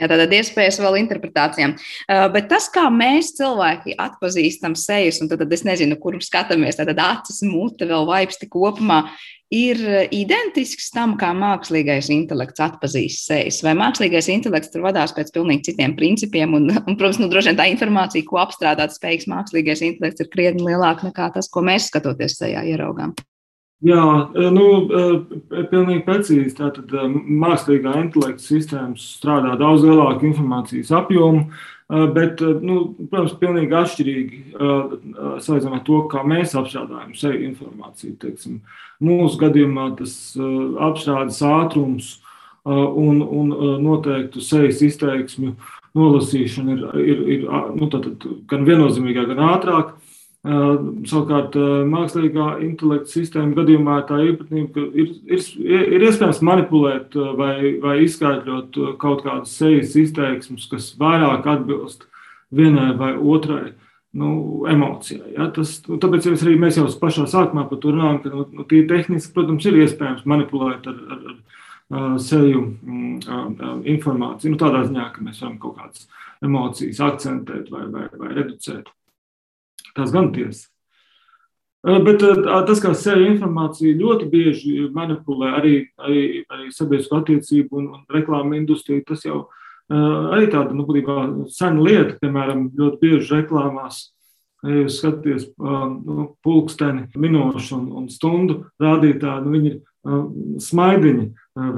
[0.00, 1.74] Jā, tātad iespējas vēl interpretācijām.
[1.76, 6.96] Uh, bet tas, kā mēs cilvēki atpazīstam sejas, un tad, es nezinu, kur skatāmies, tad
[6.96, 9.02] acis, mute, vēl vaipsti kopumā,
[9.52, 9.80] ir
[10.16, 13.60] identisks tam, kā mākslīgais intelekts atpazīst sejas.
[13.66, 17.60] Vai mākslīgais intelekts tur vadās pēc pilnīgi citiem principiem, un, un protams, nu, droši vien
[17.60, 22.40] tā informācija, ko apstrādāt spējīgs mākslīgais intelekts, ir krietni lielāka nekā tas, ko mēs skatoties
[22.40, 23.12] sejā ieraugām.
[23.82, 24.02] Jā,
[24.54, 24.64] nu,
[25.50, 26.54] pilnīgi precīzi.
[26.54, 31.48] Tātad mākslīgā intelekta sistēmas strādā daudz lielāku informācijas apjomu,
[32.14, 32.76] bet, nu,
[33.10, 34.38] protams, pilnīgi atšķirīgi
[35.42, 38.14] salīdzinām ar to, kā mēs apstrādājam sevi informāciju.
[38.22, 38.60] Teiksim.
[39.02, 40.14] Mūsu gadījumā tas
[40.86, 42.14] apstrādes ātrums
[42.62, 43.50] un, un
[43.82, 45.56] noteiktu sejas izteiksmju
[45.98, 47.90] nolasīšana ir, ir, ir nu,
[48.48, 49.96] gan viennozīmīgāk, gan ātrāk.
[50.42, 51.54] Savukārt,
[51.86, 55.44] mākslīgā intelekta sistēma gadījumā tā īpatnība, ka ir, ir,
[55.94, 62.08] ir iespējams manipulēt vai, vai izskaidrot kaut kādas sejas izteiksmus, kas vairāk atbilst
[62.50, 63.70] vienai vai otrai
[64.18, 65.32] nu, emocijai.
[65.36, 65.46] Ja?
[65.54, 68.82] Tas, nu, tāpēc arī mēs jau pašā sākumā par to runājam, ka nu, nu, tie
[68.88, 71.22] tehniski, protams, ir iespējams manipulēt ar, ar,
[72.00, 74.52] ar seju mm, informāciju.
[74.52, 76.10] Nu, tādā ziņā, ka mēs varam kaut kādas
[76.42, 78.90] emocijas akcentēt vai, vai, vai reducēt.
[79.96, 80.68] Tas gan tiesa.
[81.82, 88.04] Bet tas, kā sevi informācija ļoti bieži manipulē arī, arī, arī sabiedrisko attiecību un, un
[88.14, 89.48] reklāmu industriju, tas jau
[89.90, 91.16] arī tāda, nu, būtībā
[91.50, 94.04] sena lieta, piemēram, ļoti bieži reklāmās.
[94.62, 99.80] Ja jūs skatāties nu, pulksteni, minūšu un, un stundu rādītāji, nu, viņi ir
[100.62, 101.26] smaidiņi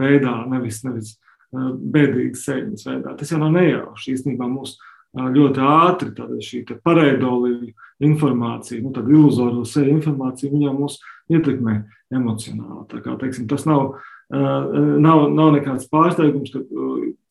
[0.02, 1.14] veidā, nevis, nevis
[1.54, 3.14] bēdīgas sēņas veidā.
[3.16, 4.76] Tas jau nav nejauši īstenībā mūsu
[5.14, 7.72] ļoti ātri šī pareidolīga
[8.04, 10.98] informācija, nu, tāda iluzora seja informācija, viņa mūs
[11.32, 11.76] ietekmē
[12.14, 12.86] emocionāli.
[12.90, 13.96] Tā kā, teiksim, tas nav,
[14.30, 16.64] nav, nav nekāds pārsteigums, ka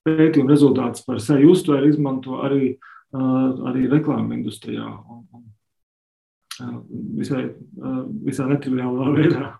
[0.08, 2.76] pētījuma rezultāts par seju uztvēru izmanto arī,
[3.13, 6.80] arī reklāmu industrijā un, un
[7.19, 7.50] visai,
[8.24, 9.52] visai netriviālā veidā.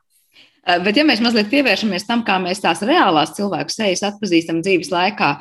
[0.63, 5.33] Bet, ja mēs mazliet pievēršamies tam, kā mēs tās reālās cilvēku sejas atpazīstam dzīves laikā,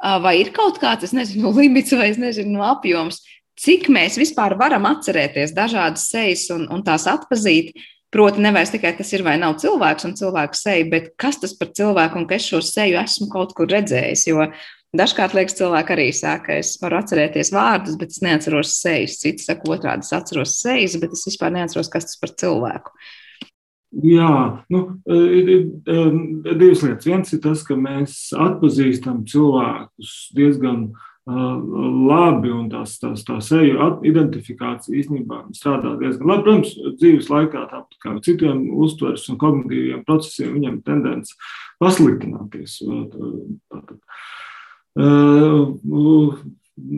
[0.00, 3.20] vai ir kaut kāds, es nezinu, limits vai nezinu, apjoms,
[3.60, 7.74] cik mēs vispār varam atcerēties dažādas sejas un, un tās atpazīt.
[8.10, 11.68] Proti, nevis tikai tas ir vai nav cilvēks un cilvēku seja, bet kas tas par
[11.78, 14.24] cilvēku un ka es šo seju esmu kaut kur redzējis.
[14.26, 14.48] Jo
[14.98, 19.20] dažkārt liekas, cilvēki arī saka, es varu atcerēties vārdus, bet es neatceros sejas.
[19.22, 22.90] Citi saka, otrādi es atceros sejas, bet es vispār neatceros, kas tas par cilvēku.
[22.90, 23.19] Uh,
[23.90, 27.06] Jā, nu, ir, ir, ir divas lietas.
[27.08, 31.56] Viens ir tas, ka mēs atpazīstam cilvēkus diezgan uh,
[32.06, 36.46] labi, un tās, tās, tā seju identifikācija īstenībā strādā diezgan labi.
[36.46, 41.34] Protams, dzīves laikā, tāpat kā citiem uztveres un kognitīviem procesiem, viņam ir tendence
[41.82, 42.78] pasliktināties.
[43.74, 43.98] Tātad,
[45.02, 46.38] uh,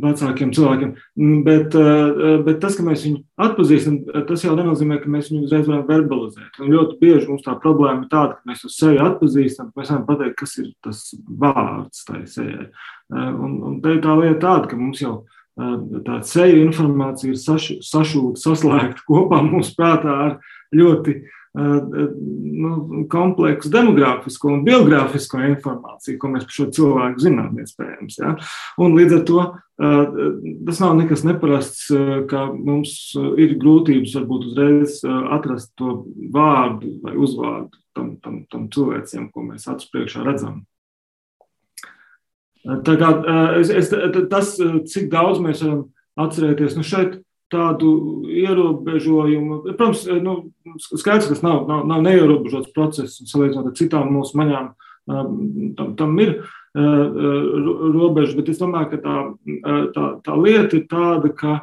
[0.03, 0.93] vecākiem cilvēkiem.
[1.19, 5.49] Mm, bet, eh, bet tas, ka mēs viņu atpazīstam, tas jau nenozīmē, ka mēs viņu
[5.49, 6.61] uzreiz varam verbalizēt.
[6.61, 10.07] Un ļoti bieži mums tā problēma ir tāda, ka mēs uz sevi atpazīstam, mēs varam
[10.07, 12.69] pateikt, kas ir tas vārds tai sejai.
[12.69, 15.25] Eh, un, un te ir tā lieta tāda, ka mums jau
[15.61, 20.37] eh, tā seja informācija ir sašūta, saslēgta kopā mūsu prātā ar
[20.73, 21.21] ļoti
[21.55, 28.17] nu, kompleksu demogrāfisko un biogrāfisko informāciju, ko mēs par šo cilvēku zinām, iespējams.
[28.23, 28.33] Ja?
[28.81, 29.45] Un līdz ar to
[30.67, 31.87] tas nav nekas neparasts,
[32.31, 32.93] ka mums
[33.41, 39.67] ir grūtības varbūt uzreiz atrast to vārdu vai uzvārdu tam, tam, tam cilvēcim, ko mēs
[39.73, 40.63] acu priekšā redzam.
[42.63, 43.11] Tā kā,
[43.59, 43.91] es, es,
[44.31, 44.55] tas,
[44.93, 45.89] cik daudz mēs varam
[46.23, 47.19] atcerēties, nu šeit
[47.53, 47.91] tādu
[48.33, 49.61] ierobežojumu.
[49.69, 50.37] Protams, nu,
[50.81, 54.73] skaidrs, ka tas nav, nav, nav neierobežots process, un salīdzinot ar citām mūsu maņām,
[55.77, 56.39] tam, tam ir
[56.73, 59.17] robeža, bet es domāju, ka tā,
[59.93, 61.59] tā, tā lieta ir tāda, ka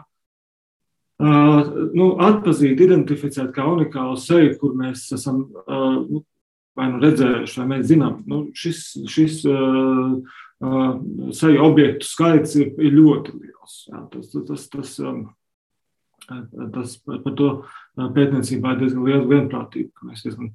[1.19, 6.21] nu, atzīt, identificēt kā unikālu seju, kur mēs esam nu,
[6.77, 9.41] vai nu redzējuši, vai mēs zinām, nu, šis, šis
[11.39, 13.75] seju objektu skaits ir, ir ļoti liels.
[13.89, 15.21] Jā, tas, tas, tas, um,
[16.75, 17.49] tas par to
[17.97, 20.53] pētniecībā ir diezgan liela vienprātība, ka mēs diezgan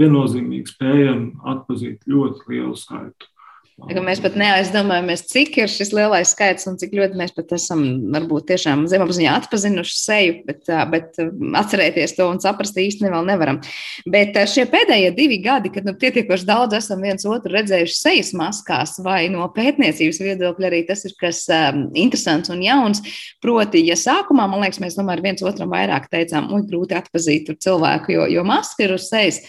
[0.00, 3.33] viennozīmīgi spējam atpazīt ļoti lielu skaitu
[3.74, 7.80] Mēs pat neaizdomājamies, cik ir šis lielais skaits un cik ļoti mēs pat esam
[8.14, 11.18] varbūt tiešām zemapziņā atpazinuši seju, bet, bet
[11.58, 13.58] atcerēties to un saprast īsti vēl nevaram.
[14.06, 18.94] Bet šie pēdējie divi gadi, kad nu, pietiekoši daudz esam viens otru redzējuši sejas maskās,
[19.02, 23.02] vai no pētniecības viedokļa arī tas ir kas um, interesants un jauns.
[23.42, 28.14] Proti, ja sākumā, man liekas, mēs tomēr viens otram vairāk teicām, ui, grūti atpazīt cilvēku,
[28.14, 29.42] jo, jo maska ir uz sejas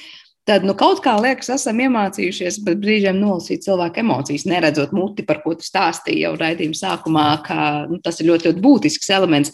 [0.45, 5.41] tad nu, kaut kā liekas, esam iemācījušies pat brīžiem nolasīt cilvēku emocijas, neredzot muti, par
[5.43, 7.57] ko tu stāstīji jau raidījuma sākumā, ka
[7.89, 9.53] nu, tas ir ļoti, ļoti būtisks elements.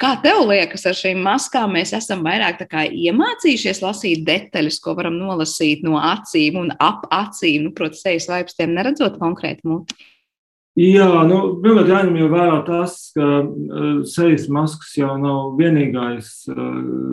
[0.00, 5.84] Kā tev liekas, ar šīm maskām mēs esam vairāk iemācījušies lasīt detaļas, ko varam nolasīt
[5.86, 10.08] no acīm un ap acīm, nu, protams, sejas vaipstiem, neredzot konkrēti muti?
[10.80, 16.64] Jā, nu, pirmkārt, jāņem vērā tas, ka uh, sejas maskas jau nav vienīgais, uh,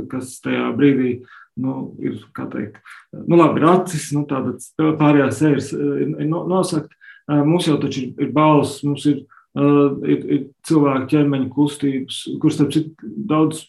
[0.09, 2.79] kas tajā brīdī uh, nu, ir, kā teikt,
[3.13, 4.63] nu, labi, ir acis, nu, tātad
[4.99, 6.95] pārējā sēras ir, ir nosakt.
[7.29, 9.21] Mums jau taču ir, ir balss, mums ir,
[9.59, 13.67] ir, ir cilvēku ķermeņa kustības, kuras, starp citu, daudz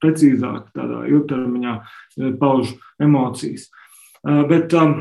[0.00, 1.78] precīzāk tādā ilgtermiņā
[2.40, 3.70] pauž emocijas.
[4.20, 4.94] Bet um,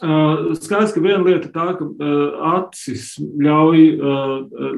[0.00, 1.88] skaidrs, ka viena lieta ir tā, ka
[2.52, 3.86] acis ļauj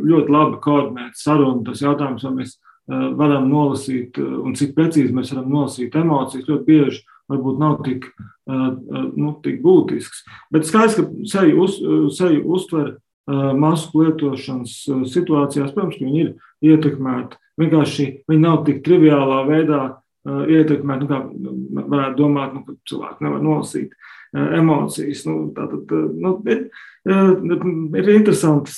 [0.07, 1.65] ļoti labi koordinēt sarunu.
[1.67, 6.49] Tas jautājums, vai mēs Eh, varam nolasīt, eh, un cik precīzi mēs varam nolasīt emocijas,
[6.49, 8.77] ļoti bieži varbūt nav tik, eh,
[9.17, 10.25] nu, tik būtisks.
[10.51, 11.79] Bet skaidrs, ka seju, uz,
[12.17, 17.39] seju uztver masku lietošanas situācijās, protams, ka viņi ir ietekmēti.
[17.57, 23.41] Vienkārši viņi nav tik triviālā veidā ietekmēti, nu, kā varētu domāt, nu, ka cilvēki nevar
[23.41, 23.95] nolasīt
[24.35, 25.23] emocijas.
[25.25, 25.87] Nu, tātad,
[26.19, 26.67] nu, ir,
[27.07, 28.75] ir interesanti,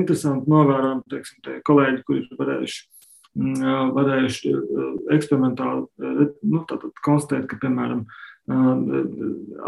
[0.00, 2.97] interesanti novērojumi, teiksim, tie kolēģi, kuri ir varējuši Mm,
[3.38, 4.54] varējuši
[5.14, 5.86] eksperimentāli
[6.42, 6.64] nu,
[7.04, 8.04] konstatēt, ka, piemēram,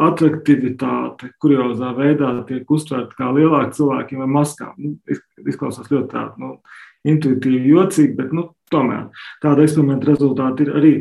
[0.01, 4.73] attraktivitāte kuriozā veidā tiek uztverta kā lielāka cilvēkiem ar maskām.
[4.81, 4.95] Nu,
[5.45, 6.55] izklausās ļoti tā, nu,
[7.09, 9.09] intuitīvi jocīgi, bet nu, tomēr
[9.43, 10.95] tāda eksperimenta rezultāti ir arī,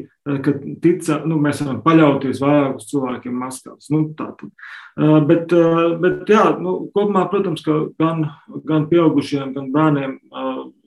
[0.44, 0.54] ka
[0.84, 3.90] tica, nu, mēs varam paļauties vairāk uz cilvēkiem maskās.
[3.94, 4.52] Nu, tātad.
[5.00, 8.26] Eh, bet, eh, bet jā, nu, kopumā, protams, ka gan,
[8.68, 10.18] gan pieaugušiem, gan bērniem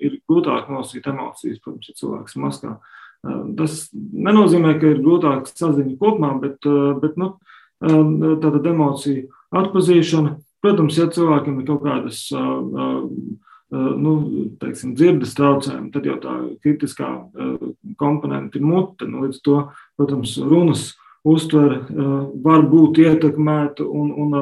[0.03, 2.75] ir grūtāk nosīt emocijas, protams, ja cilvēks ir maskā.
[3.57, 6.67] Tas nenozīmē, ka ir grūtāk saziņa kopumā, bet,
[6.99, 7.37] bet nu,
[7.79, 10.41] tāda emocija atpazīšana.
[10.63, 13.03] Protams, ja cilvēkiem ir kaut kādas uh, Eh,
[13.73, 14.15] nu,
[14.61, 17.09] teiksim, dzirdes traucējumi, tad jau tā kritiskā
[18.01, 19.09] komponente ir mute.
[19.09, 19.59] Nu, līdz to,
[19.97, 20.91] protams, runas
[21.25, 21.81] uztvere
[22.45, 23.87] var būt ietekmēta.
[23.87, 24.37] Un, un,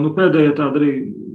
[0.00, 0.92] nu, pēdējie tādi arī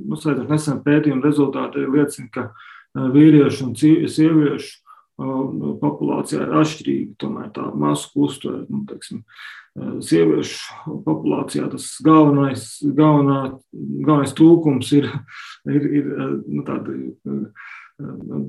[0.10, 0.20] nu,
[0.50, 4.89] nesen pētījuma rezultāti liecina, ka vīriešu un sieviešu
[5.20, 7.15] populācijā ir atšķirīga.
[7.24, 9.24] Tomēr tā masku uztvere, nu, teiksim,
[10.03, 13.41] sieviešu populācijā tas galvenais, galvenā,
[13.74, 15.09] galvenais trūkums ir,
[15.70, 16.09] ir, ir
[16.47, 16.95] nu, tāda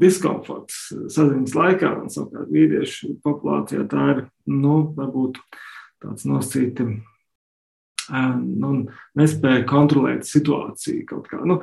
[0.00, 5.40] diskomforts saziņas laikā, un savukārt vīriešu populācijā tā ir, nu, varbūt
[6.00, 6.86] tāds nosacīti,
[8.10, 8.70] nu,
[9.18, 11.42] nespēja kontrolēt situāciju kaut kā.
[11.46, 11.60] Nu,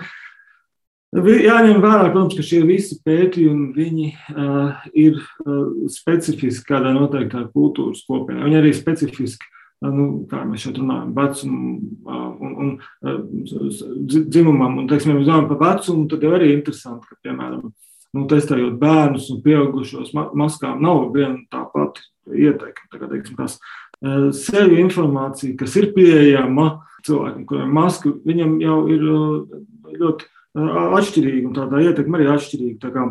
[1.17, 8.03] Jāņem vērā, protams, ka šie visi pētījumi viņi, uh, ir uh, specifiski kādā noteiktā kultūras
[8.05, 8.43] kopienā.
[8.45, 9.47] Viņi arī specifiski,
[9.81, 11.71] uh, nu, kā mēs šeit runājam, vecumam
[12.05, 13.89] uh, un, un uh,
[14.27, 14.77] dzimumam.
[14.83, 17.65] Un, teiksim, ja mēs runājam par vecumu, tad jau arī interesanti, ka, piemēram,
[18.13, 22.93] nu, testējot bērnus un pieaugušos ma maskām, nav viena tā pati ieteikuma.
[22.93, 26.75] Tā kā, teiksim, tās uh, sevi informācija, kas ir pieejama
[27.07, 29.61] cilvēkiem, kuriem maska, viņam jau ir uh,
[29.97, 32.79] ļoti atšķirīgi, un tādā ietekme arī atšķirīga.
[32.81, 33.05] Tā kā,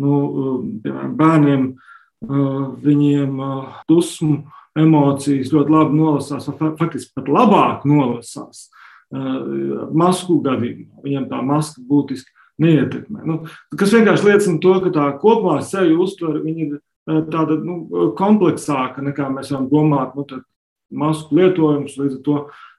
[0.00, 0.12] nu,
[0.84, 1.68] piemēram, bērniem
[2.84, 3.42] viņiem
[3.90, 4.40] dusmu
[4.78, 8.68] emocijas ļoti labi nolasās, faktiski pat labāk nolasās
[9.94, 11.00] masku gadījumā.
[11.04, 12.30] Viņam tā maska būtiski
[12.62, 13.22] neietekmē.
[13.24, 13.38] Nu,
[13.78, 19.52] kas vienkārši liecina to, ka tā kopumā seju uztver ir tāda nu, kompleksāka nekā mēs
[19.54, 20.16] varam domāt.
[20.18, 20.42] Nu,
[20.88, 22.36] masku lietojums, līdz ar to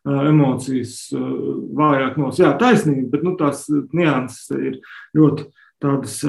[0.08, 2.40] emocijas vājāk nos.
[2.40, 4.80] Jā, taisnība, bet nu, tās nianses ir
[5.18, 5.50] ļoti
[5.82, 6.22] tādas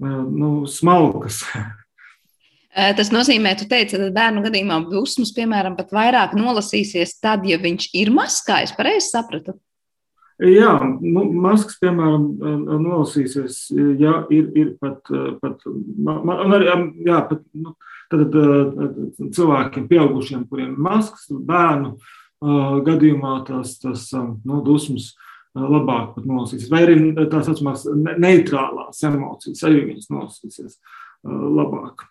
[0.00, 1.42] nu, smalkas.
[2.74, 7.60] Tas nozīmē, ka tu teici, ka bērnu gadījumā dusmas, piemēram, pat vairāk nolasīsies tad, ja
[7.62, 8.64] viņš ir maskā.
[8.66, 9.54] Es pareizi sapratu.
[10.42, 12.24] Jā, nu, maskas, piemēram,
[12.82, 13.68] nolasīsies,
[14.00, 15.06] ja ir, ir pat,
[15.38, 15.62] pat,
[16.02, 16.72] man arī,
[17.06, 17.76] jā, pat, nu,
[18.10, 18.34] tad,
[19.36, 21.94] cilvēkiem, pieaugušiem, kuriem ir maskas, bērnu
[22.86, 25.12] gadījumā tas, tas nu, dusmas
[25.54, 26.70] labāk nolasīsies.
[26.72, 26.96] Vai arī
[27.30, 27.86] tā saucamās
[28.20, 30.80] neitrālās emocijas, viņas nolasīsies
[31.24, 32.08] labāk.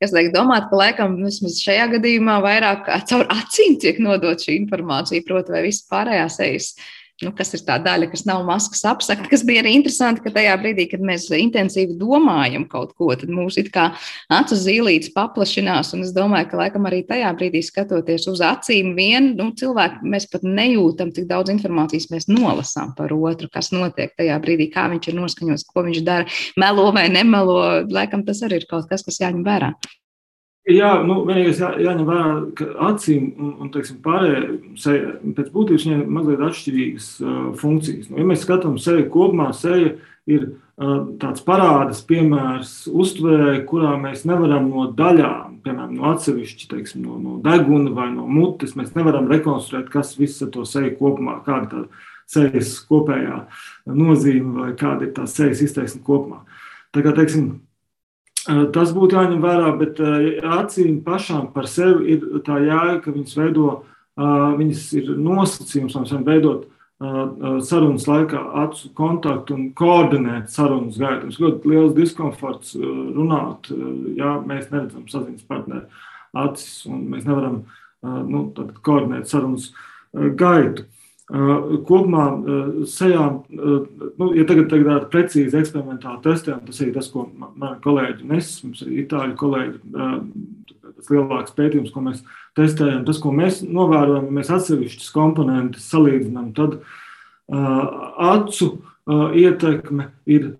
[0.00, 5.24] Kas liek domāt, ka laikam vismaz šajā gadījumā vairāk caur acīm tiek nodot šī informācija,
[5.26, 6.70] proti, vai viss pārējās ejas
[7.24, 10.54] nu, kas ir tā daļa, kas nav maskas apsakta, kas bija arī interesanti, ka tajā
[10.60, 13.88] brīdī, kad mēs intensīvi domājam kaut ko, tad mūsu it kā
[14.34, 19.32] acu zīlītes paplašinās, un es domāju, ka laikam arī tajā brīdī skatoties uz acīm vien,
[19.38, 24.38] nu, cilvēki, mēs pat nejūtam, cik daudz informācijas mēs nolasām par otru, kas notiek tajā
[24.44, 26.28] brīdī, kā viņš ir noskaņots, ko viņš dara,
[26.60, 27.58] melo vai nemelo,
[27.90, 29.74] laikam tas arī ir kaut kas, kas jāņem vērā.
[30.68, 36.02] Jā, nu, vienīgais jā, jāņem vērā, ka acīm un, un teiksim, pārējai pēc būtības viņiem
[36.02, 38.10] ir mazliet atšķirīgas uh, funkcijas.
[38.10, 39.94] Nu, ja mēs skatāmies seju kopumā, seja
[40.28, 47.06] ir uh, tāds parādas piemērs uztvērē, kurā mēs nevaram no daļām, piemēram, no atsevišķi, teiksim,
[47.06, 51.38] no, no deguna vai no mutes, mēs nevaram rekonstruēt, kas viss ar to seju kopumā,
[51.48, 51.86] kāda tā
[52.28, 53.40] sejas kopējā
[53.88, 56.42] nozīme vai kāda ir tā sejas izteiksme kopumā.
[56.92, 57.54] Tā kā, teiksim,
[58.48, 63.82] Tas būtu jāņem vērā, bet acīm pašām par sevi ir tā jēga, ka viņas veido,
[64.16, 66.66] viņas ir nosacījums, lai veidot
[67.68, 71.28] sarunas laikā acu kontaktu un koordinēt sarunas gaitu.
[71.28, 73.68] Mums ļoti liels diskomforts runāt,
[74.18, 75.86] ja mēs neredzam saziņas partneri
[76.36, 77.62] acis un mēs nevaram
[78.02, 78.48] nu,
[78.82, 79.70] koordinēt sarunas
[80.12, 80.88] gaitu.
[81.28, 82.26] Kopumā
[82.88, 88.28] sejām, nu, ja tagad ir tāda precīza eksperimentāla testējuma, tas ir tas, ko mani kolēģi
[88.30, 89.82] nes, mums ir itāļu kolēģi,
[90.86, 92.22] tas lielāks pētījums, ko mēs
[92.56, 96.80] testējam, tas, ko mēs novērojam, mēs atsevišķas komponentes salīdzinām, tad
[97.52, 98.70] acu
[99.36, 100.54] ietekme ir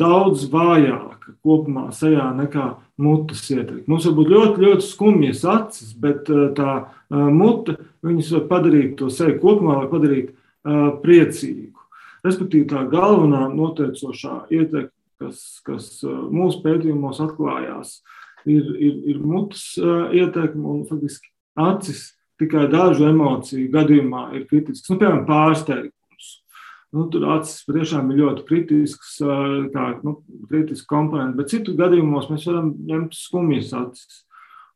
[0.00, 3.84] daudz vājāka kopumā sejā nekā mutes ietekme.
[3.92, 6.72] Mums var būt ļoti, ļoti skumjas acis, bet tā
[7.12, 11.74] uh, mute viņus padarīt to sevi kopumā, var padarīt uh, priecīgu.
[12.26, 18.00] Respektīvi, tā galvenā noteicošā ietekme, kas, kas mūsu pētījumos atklājās,
[18.46, 22.04] ir, ir, ir mutes ietekme un faktiski acis
[22.38, 24.90] tikai dažu emociju gadījumā ir kritisks.
[24.90, 25.98] Nu, piemēram, pārsteigums
[26.88, 29.18] Nu, tur acis patiešām ir ļoti kritisks,
[29.74, 30.14] kā, nu,
[30.48, 34.22] kritisks komponents, bet citu gadījumos mēs varam ņemt skumjas acis.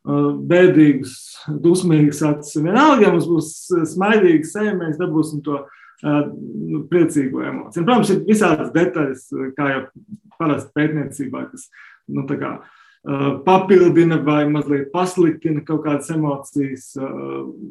[0.02, 1.14] Bēdīgas,
[1.62, 2.58] dusmīgas acis.
[2.58, 3.52] Vienalga, ja mums būs
[3.92, 5.60] smaidīga seja, mēs dabūsim to
[6.02, 7.84] nu, priecīgo emociju.
[7.86, 9.82] Protams, ir visādas detaļas, kā jau
[10.40, 11.68] parasti pētniecībā, kas
[12.10, 12.56] nu, kā,
[13.46, 16.90] papildina vai mazliet pasliktina kaut kādas emocijas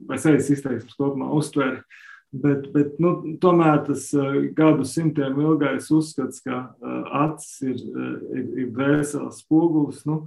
[0.08, 1.84] vai sejas izteiksmes kopumā uztveri.
[2.32, 8.14] Bet, bet nu, tomēr tas uh, gadu simtiem ilgais uzskats, ka uh, acis ir, uh,
[8.32, 10.22] ir, ir dvēseles spogulis, nu,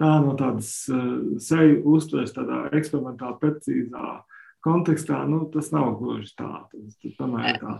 [0.00, 0.70] tā no tādas
[1.46, 4.14] seju uztveres, tādā eksperimentāli precīzā
[4.64, 6.64] kontekstā, nu, tas nav gluži tā.
[6.72, 7.78] Tas, tomēr tā.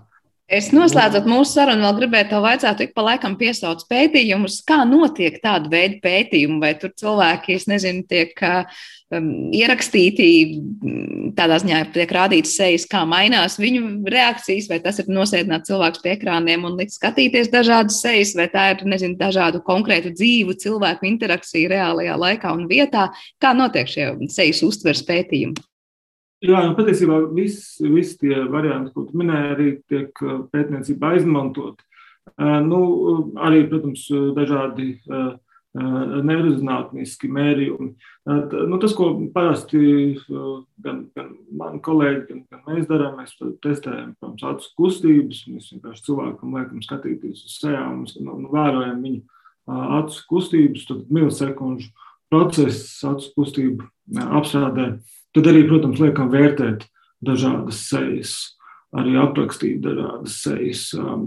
[0.53, 5.39] Es noslēdzot mūsu sarunu, vēl gribēju te vaicāt, ik pa laikam piesauc pētījumus, kā notiek
[5.41, 10.29] tāda veida pētījumi, vai tur cilvēki, es nezinu, tiek um, ierakstīti,
[10.85, 16.05] mm, tādā ziņā tiek rādīts sejas, kā mainās viņu reakcijas, vai tas ir nosēdināt cilvēkus
[16.05, 21.09] pie ekrāniem un likt skatīties dažādas sejas, vai tā ir, nezinu, dažādu konkrētu dzīvu cilvēku
[21.09, 23.15] interakcija reālajā laikā un vietā.
[23.41, 25.71] Kā notiek šie sejas uztvers pētījumi?
[26.43, 31.81] Jā, nu, patiesībā visi vis tie varianti, ko tu minēji, arī tiek uh, pētniecībā izmantot.
[32.35, 32.81] Uh, nu,
[33.41, 35.35] arī, protams, dažādi uh,
[35.75, 37.89] neirozinātniski mērījumi.
[38.71, 39.81] Nu, tas, ko parasti
[40.85, 45.43] gan, gan mani kolēģi, gan, gan mēs darām, mēs testējam protams, acu kustības.
[45.51, 49.25] Mēs vienkārši cilvēkam liekam skatīties uz sejām, mēs nu, nu, vērojam viņu
[49.99, 51.91] acu kustības, tad milisekundžu
[52.31, 53.91] procesu acu kustību
[54.39, 54.93] apstrādē.
[55.35, 56.87] Tad arī, protams, liekam vērtēt
[57.25, 58.35] dažādas sejas,
[58.95, 60.87] arī aprakstīt dažādas sejas.
[60.95, 61.27] Um,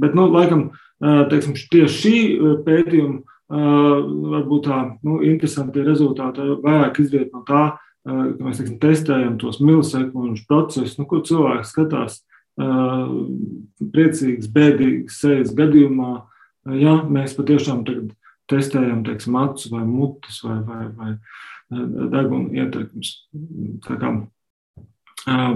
[0.00, 6.46] bet, nu, laikam, uh, teiksim, tieši šī uh, pētījuma uh, varbūt tā nu, interesanti rezultāti
[6.64, 7.64] vairāk izriet no tā,
[8.02, 12.16] ka mēs teiksim, testējam tos milisekundžu procesus, nu, ko cilvēks skatās
[13.92, 16.10] priecīgs, bēdīgs sejas gadījumā.
[16.82, 17.84] Ja mēs patiešām
[18.50, 21.12] testējam teiksim, acis vai mutes vai, vai, vai
[22.12, 23.12] deguna ietekmes.
[23.86, 24.12] Tā kā,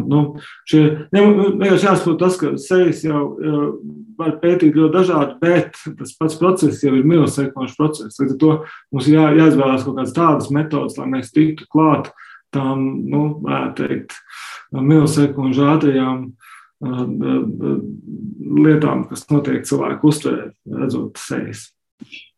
[0.07, 0.21] nu,
[0.69, 3.23] šie, vienkārši jāsaprot tas, ka sejas jau
[4.17, 8.21] var pētīt ļoti dažādi, bet tas pats process jau ir milisekunšu process.
[8.23, 8.53] Līdz ar to
[8.95, 12.13] mums jā, jāizvēlās kaut kādas tādas metodas, lai mēs tiktu klāt
[12.55, 13.23] tām, nu,
[13.77, 14.17] teikt,
[14.73, 16.27] milisekundžu ātrajām
[18.57, 20.51] lietām, kas notiek cilvēku uztverē,
[20.81, 21.71] redzot sejas.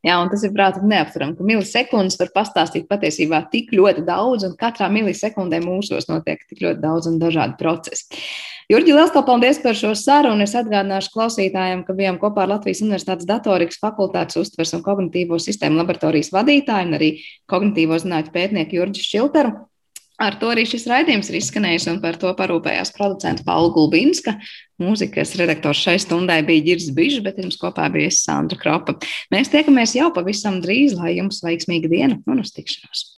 [0.07, 4.55] Jā, un tas ir prātīgi neaptverami, ka milisekundes var pastāstīt patiesībā tik ļoti daudz, un
[4.61, 8.07] katrā milisekundē mūsos notiek tik ļoti daudz un dažādi procesi.
[8.69, 10.45] Jurģi, liels paldies par šo sarunu.
[10.45, 15.81] Es atgādināšu klausītājiem, ka bijām kopā ar Latvijas Universitātes datorikas fakultātes uztvers un kognitīvo sistēmu
[15.81, 17.09] laboratorijas vadītāju un arī
[17.49, 19.55] kognitīvo zinātņu pētnieku Jurģi Šilteru.
[20.19, 24.35] Ar to arī šis raidījums ir izskanējis, un par to parūpējās producents Paula Gulbinska.
[24.83, 28.97] Mūzikas redaktors šai stundai bija Girs Bižs, bet jums kopā bija Sandra Kropa.
[29.35, 33.07] Mēs tiekamies jau pavisam drīz, lai jums veiksmīga diena un uz tikšanos!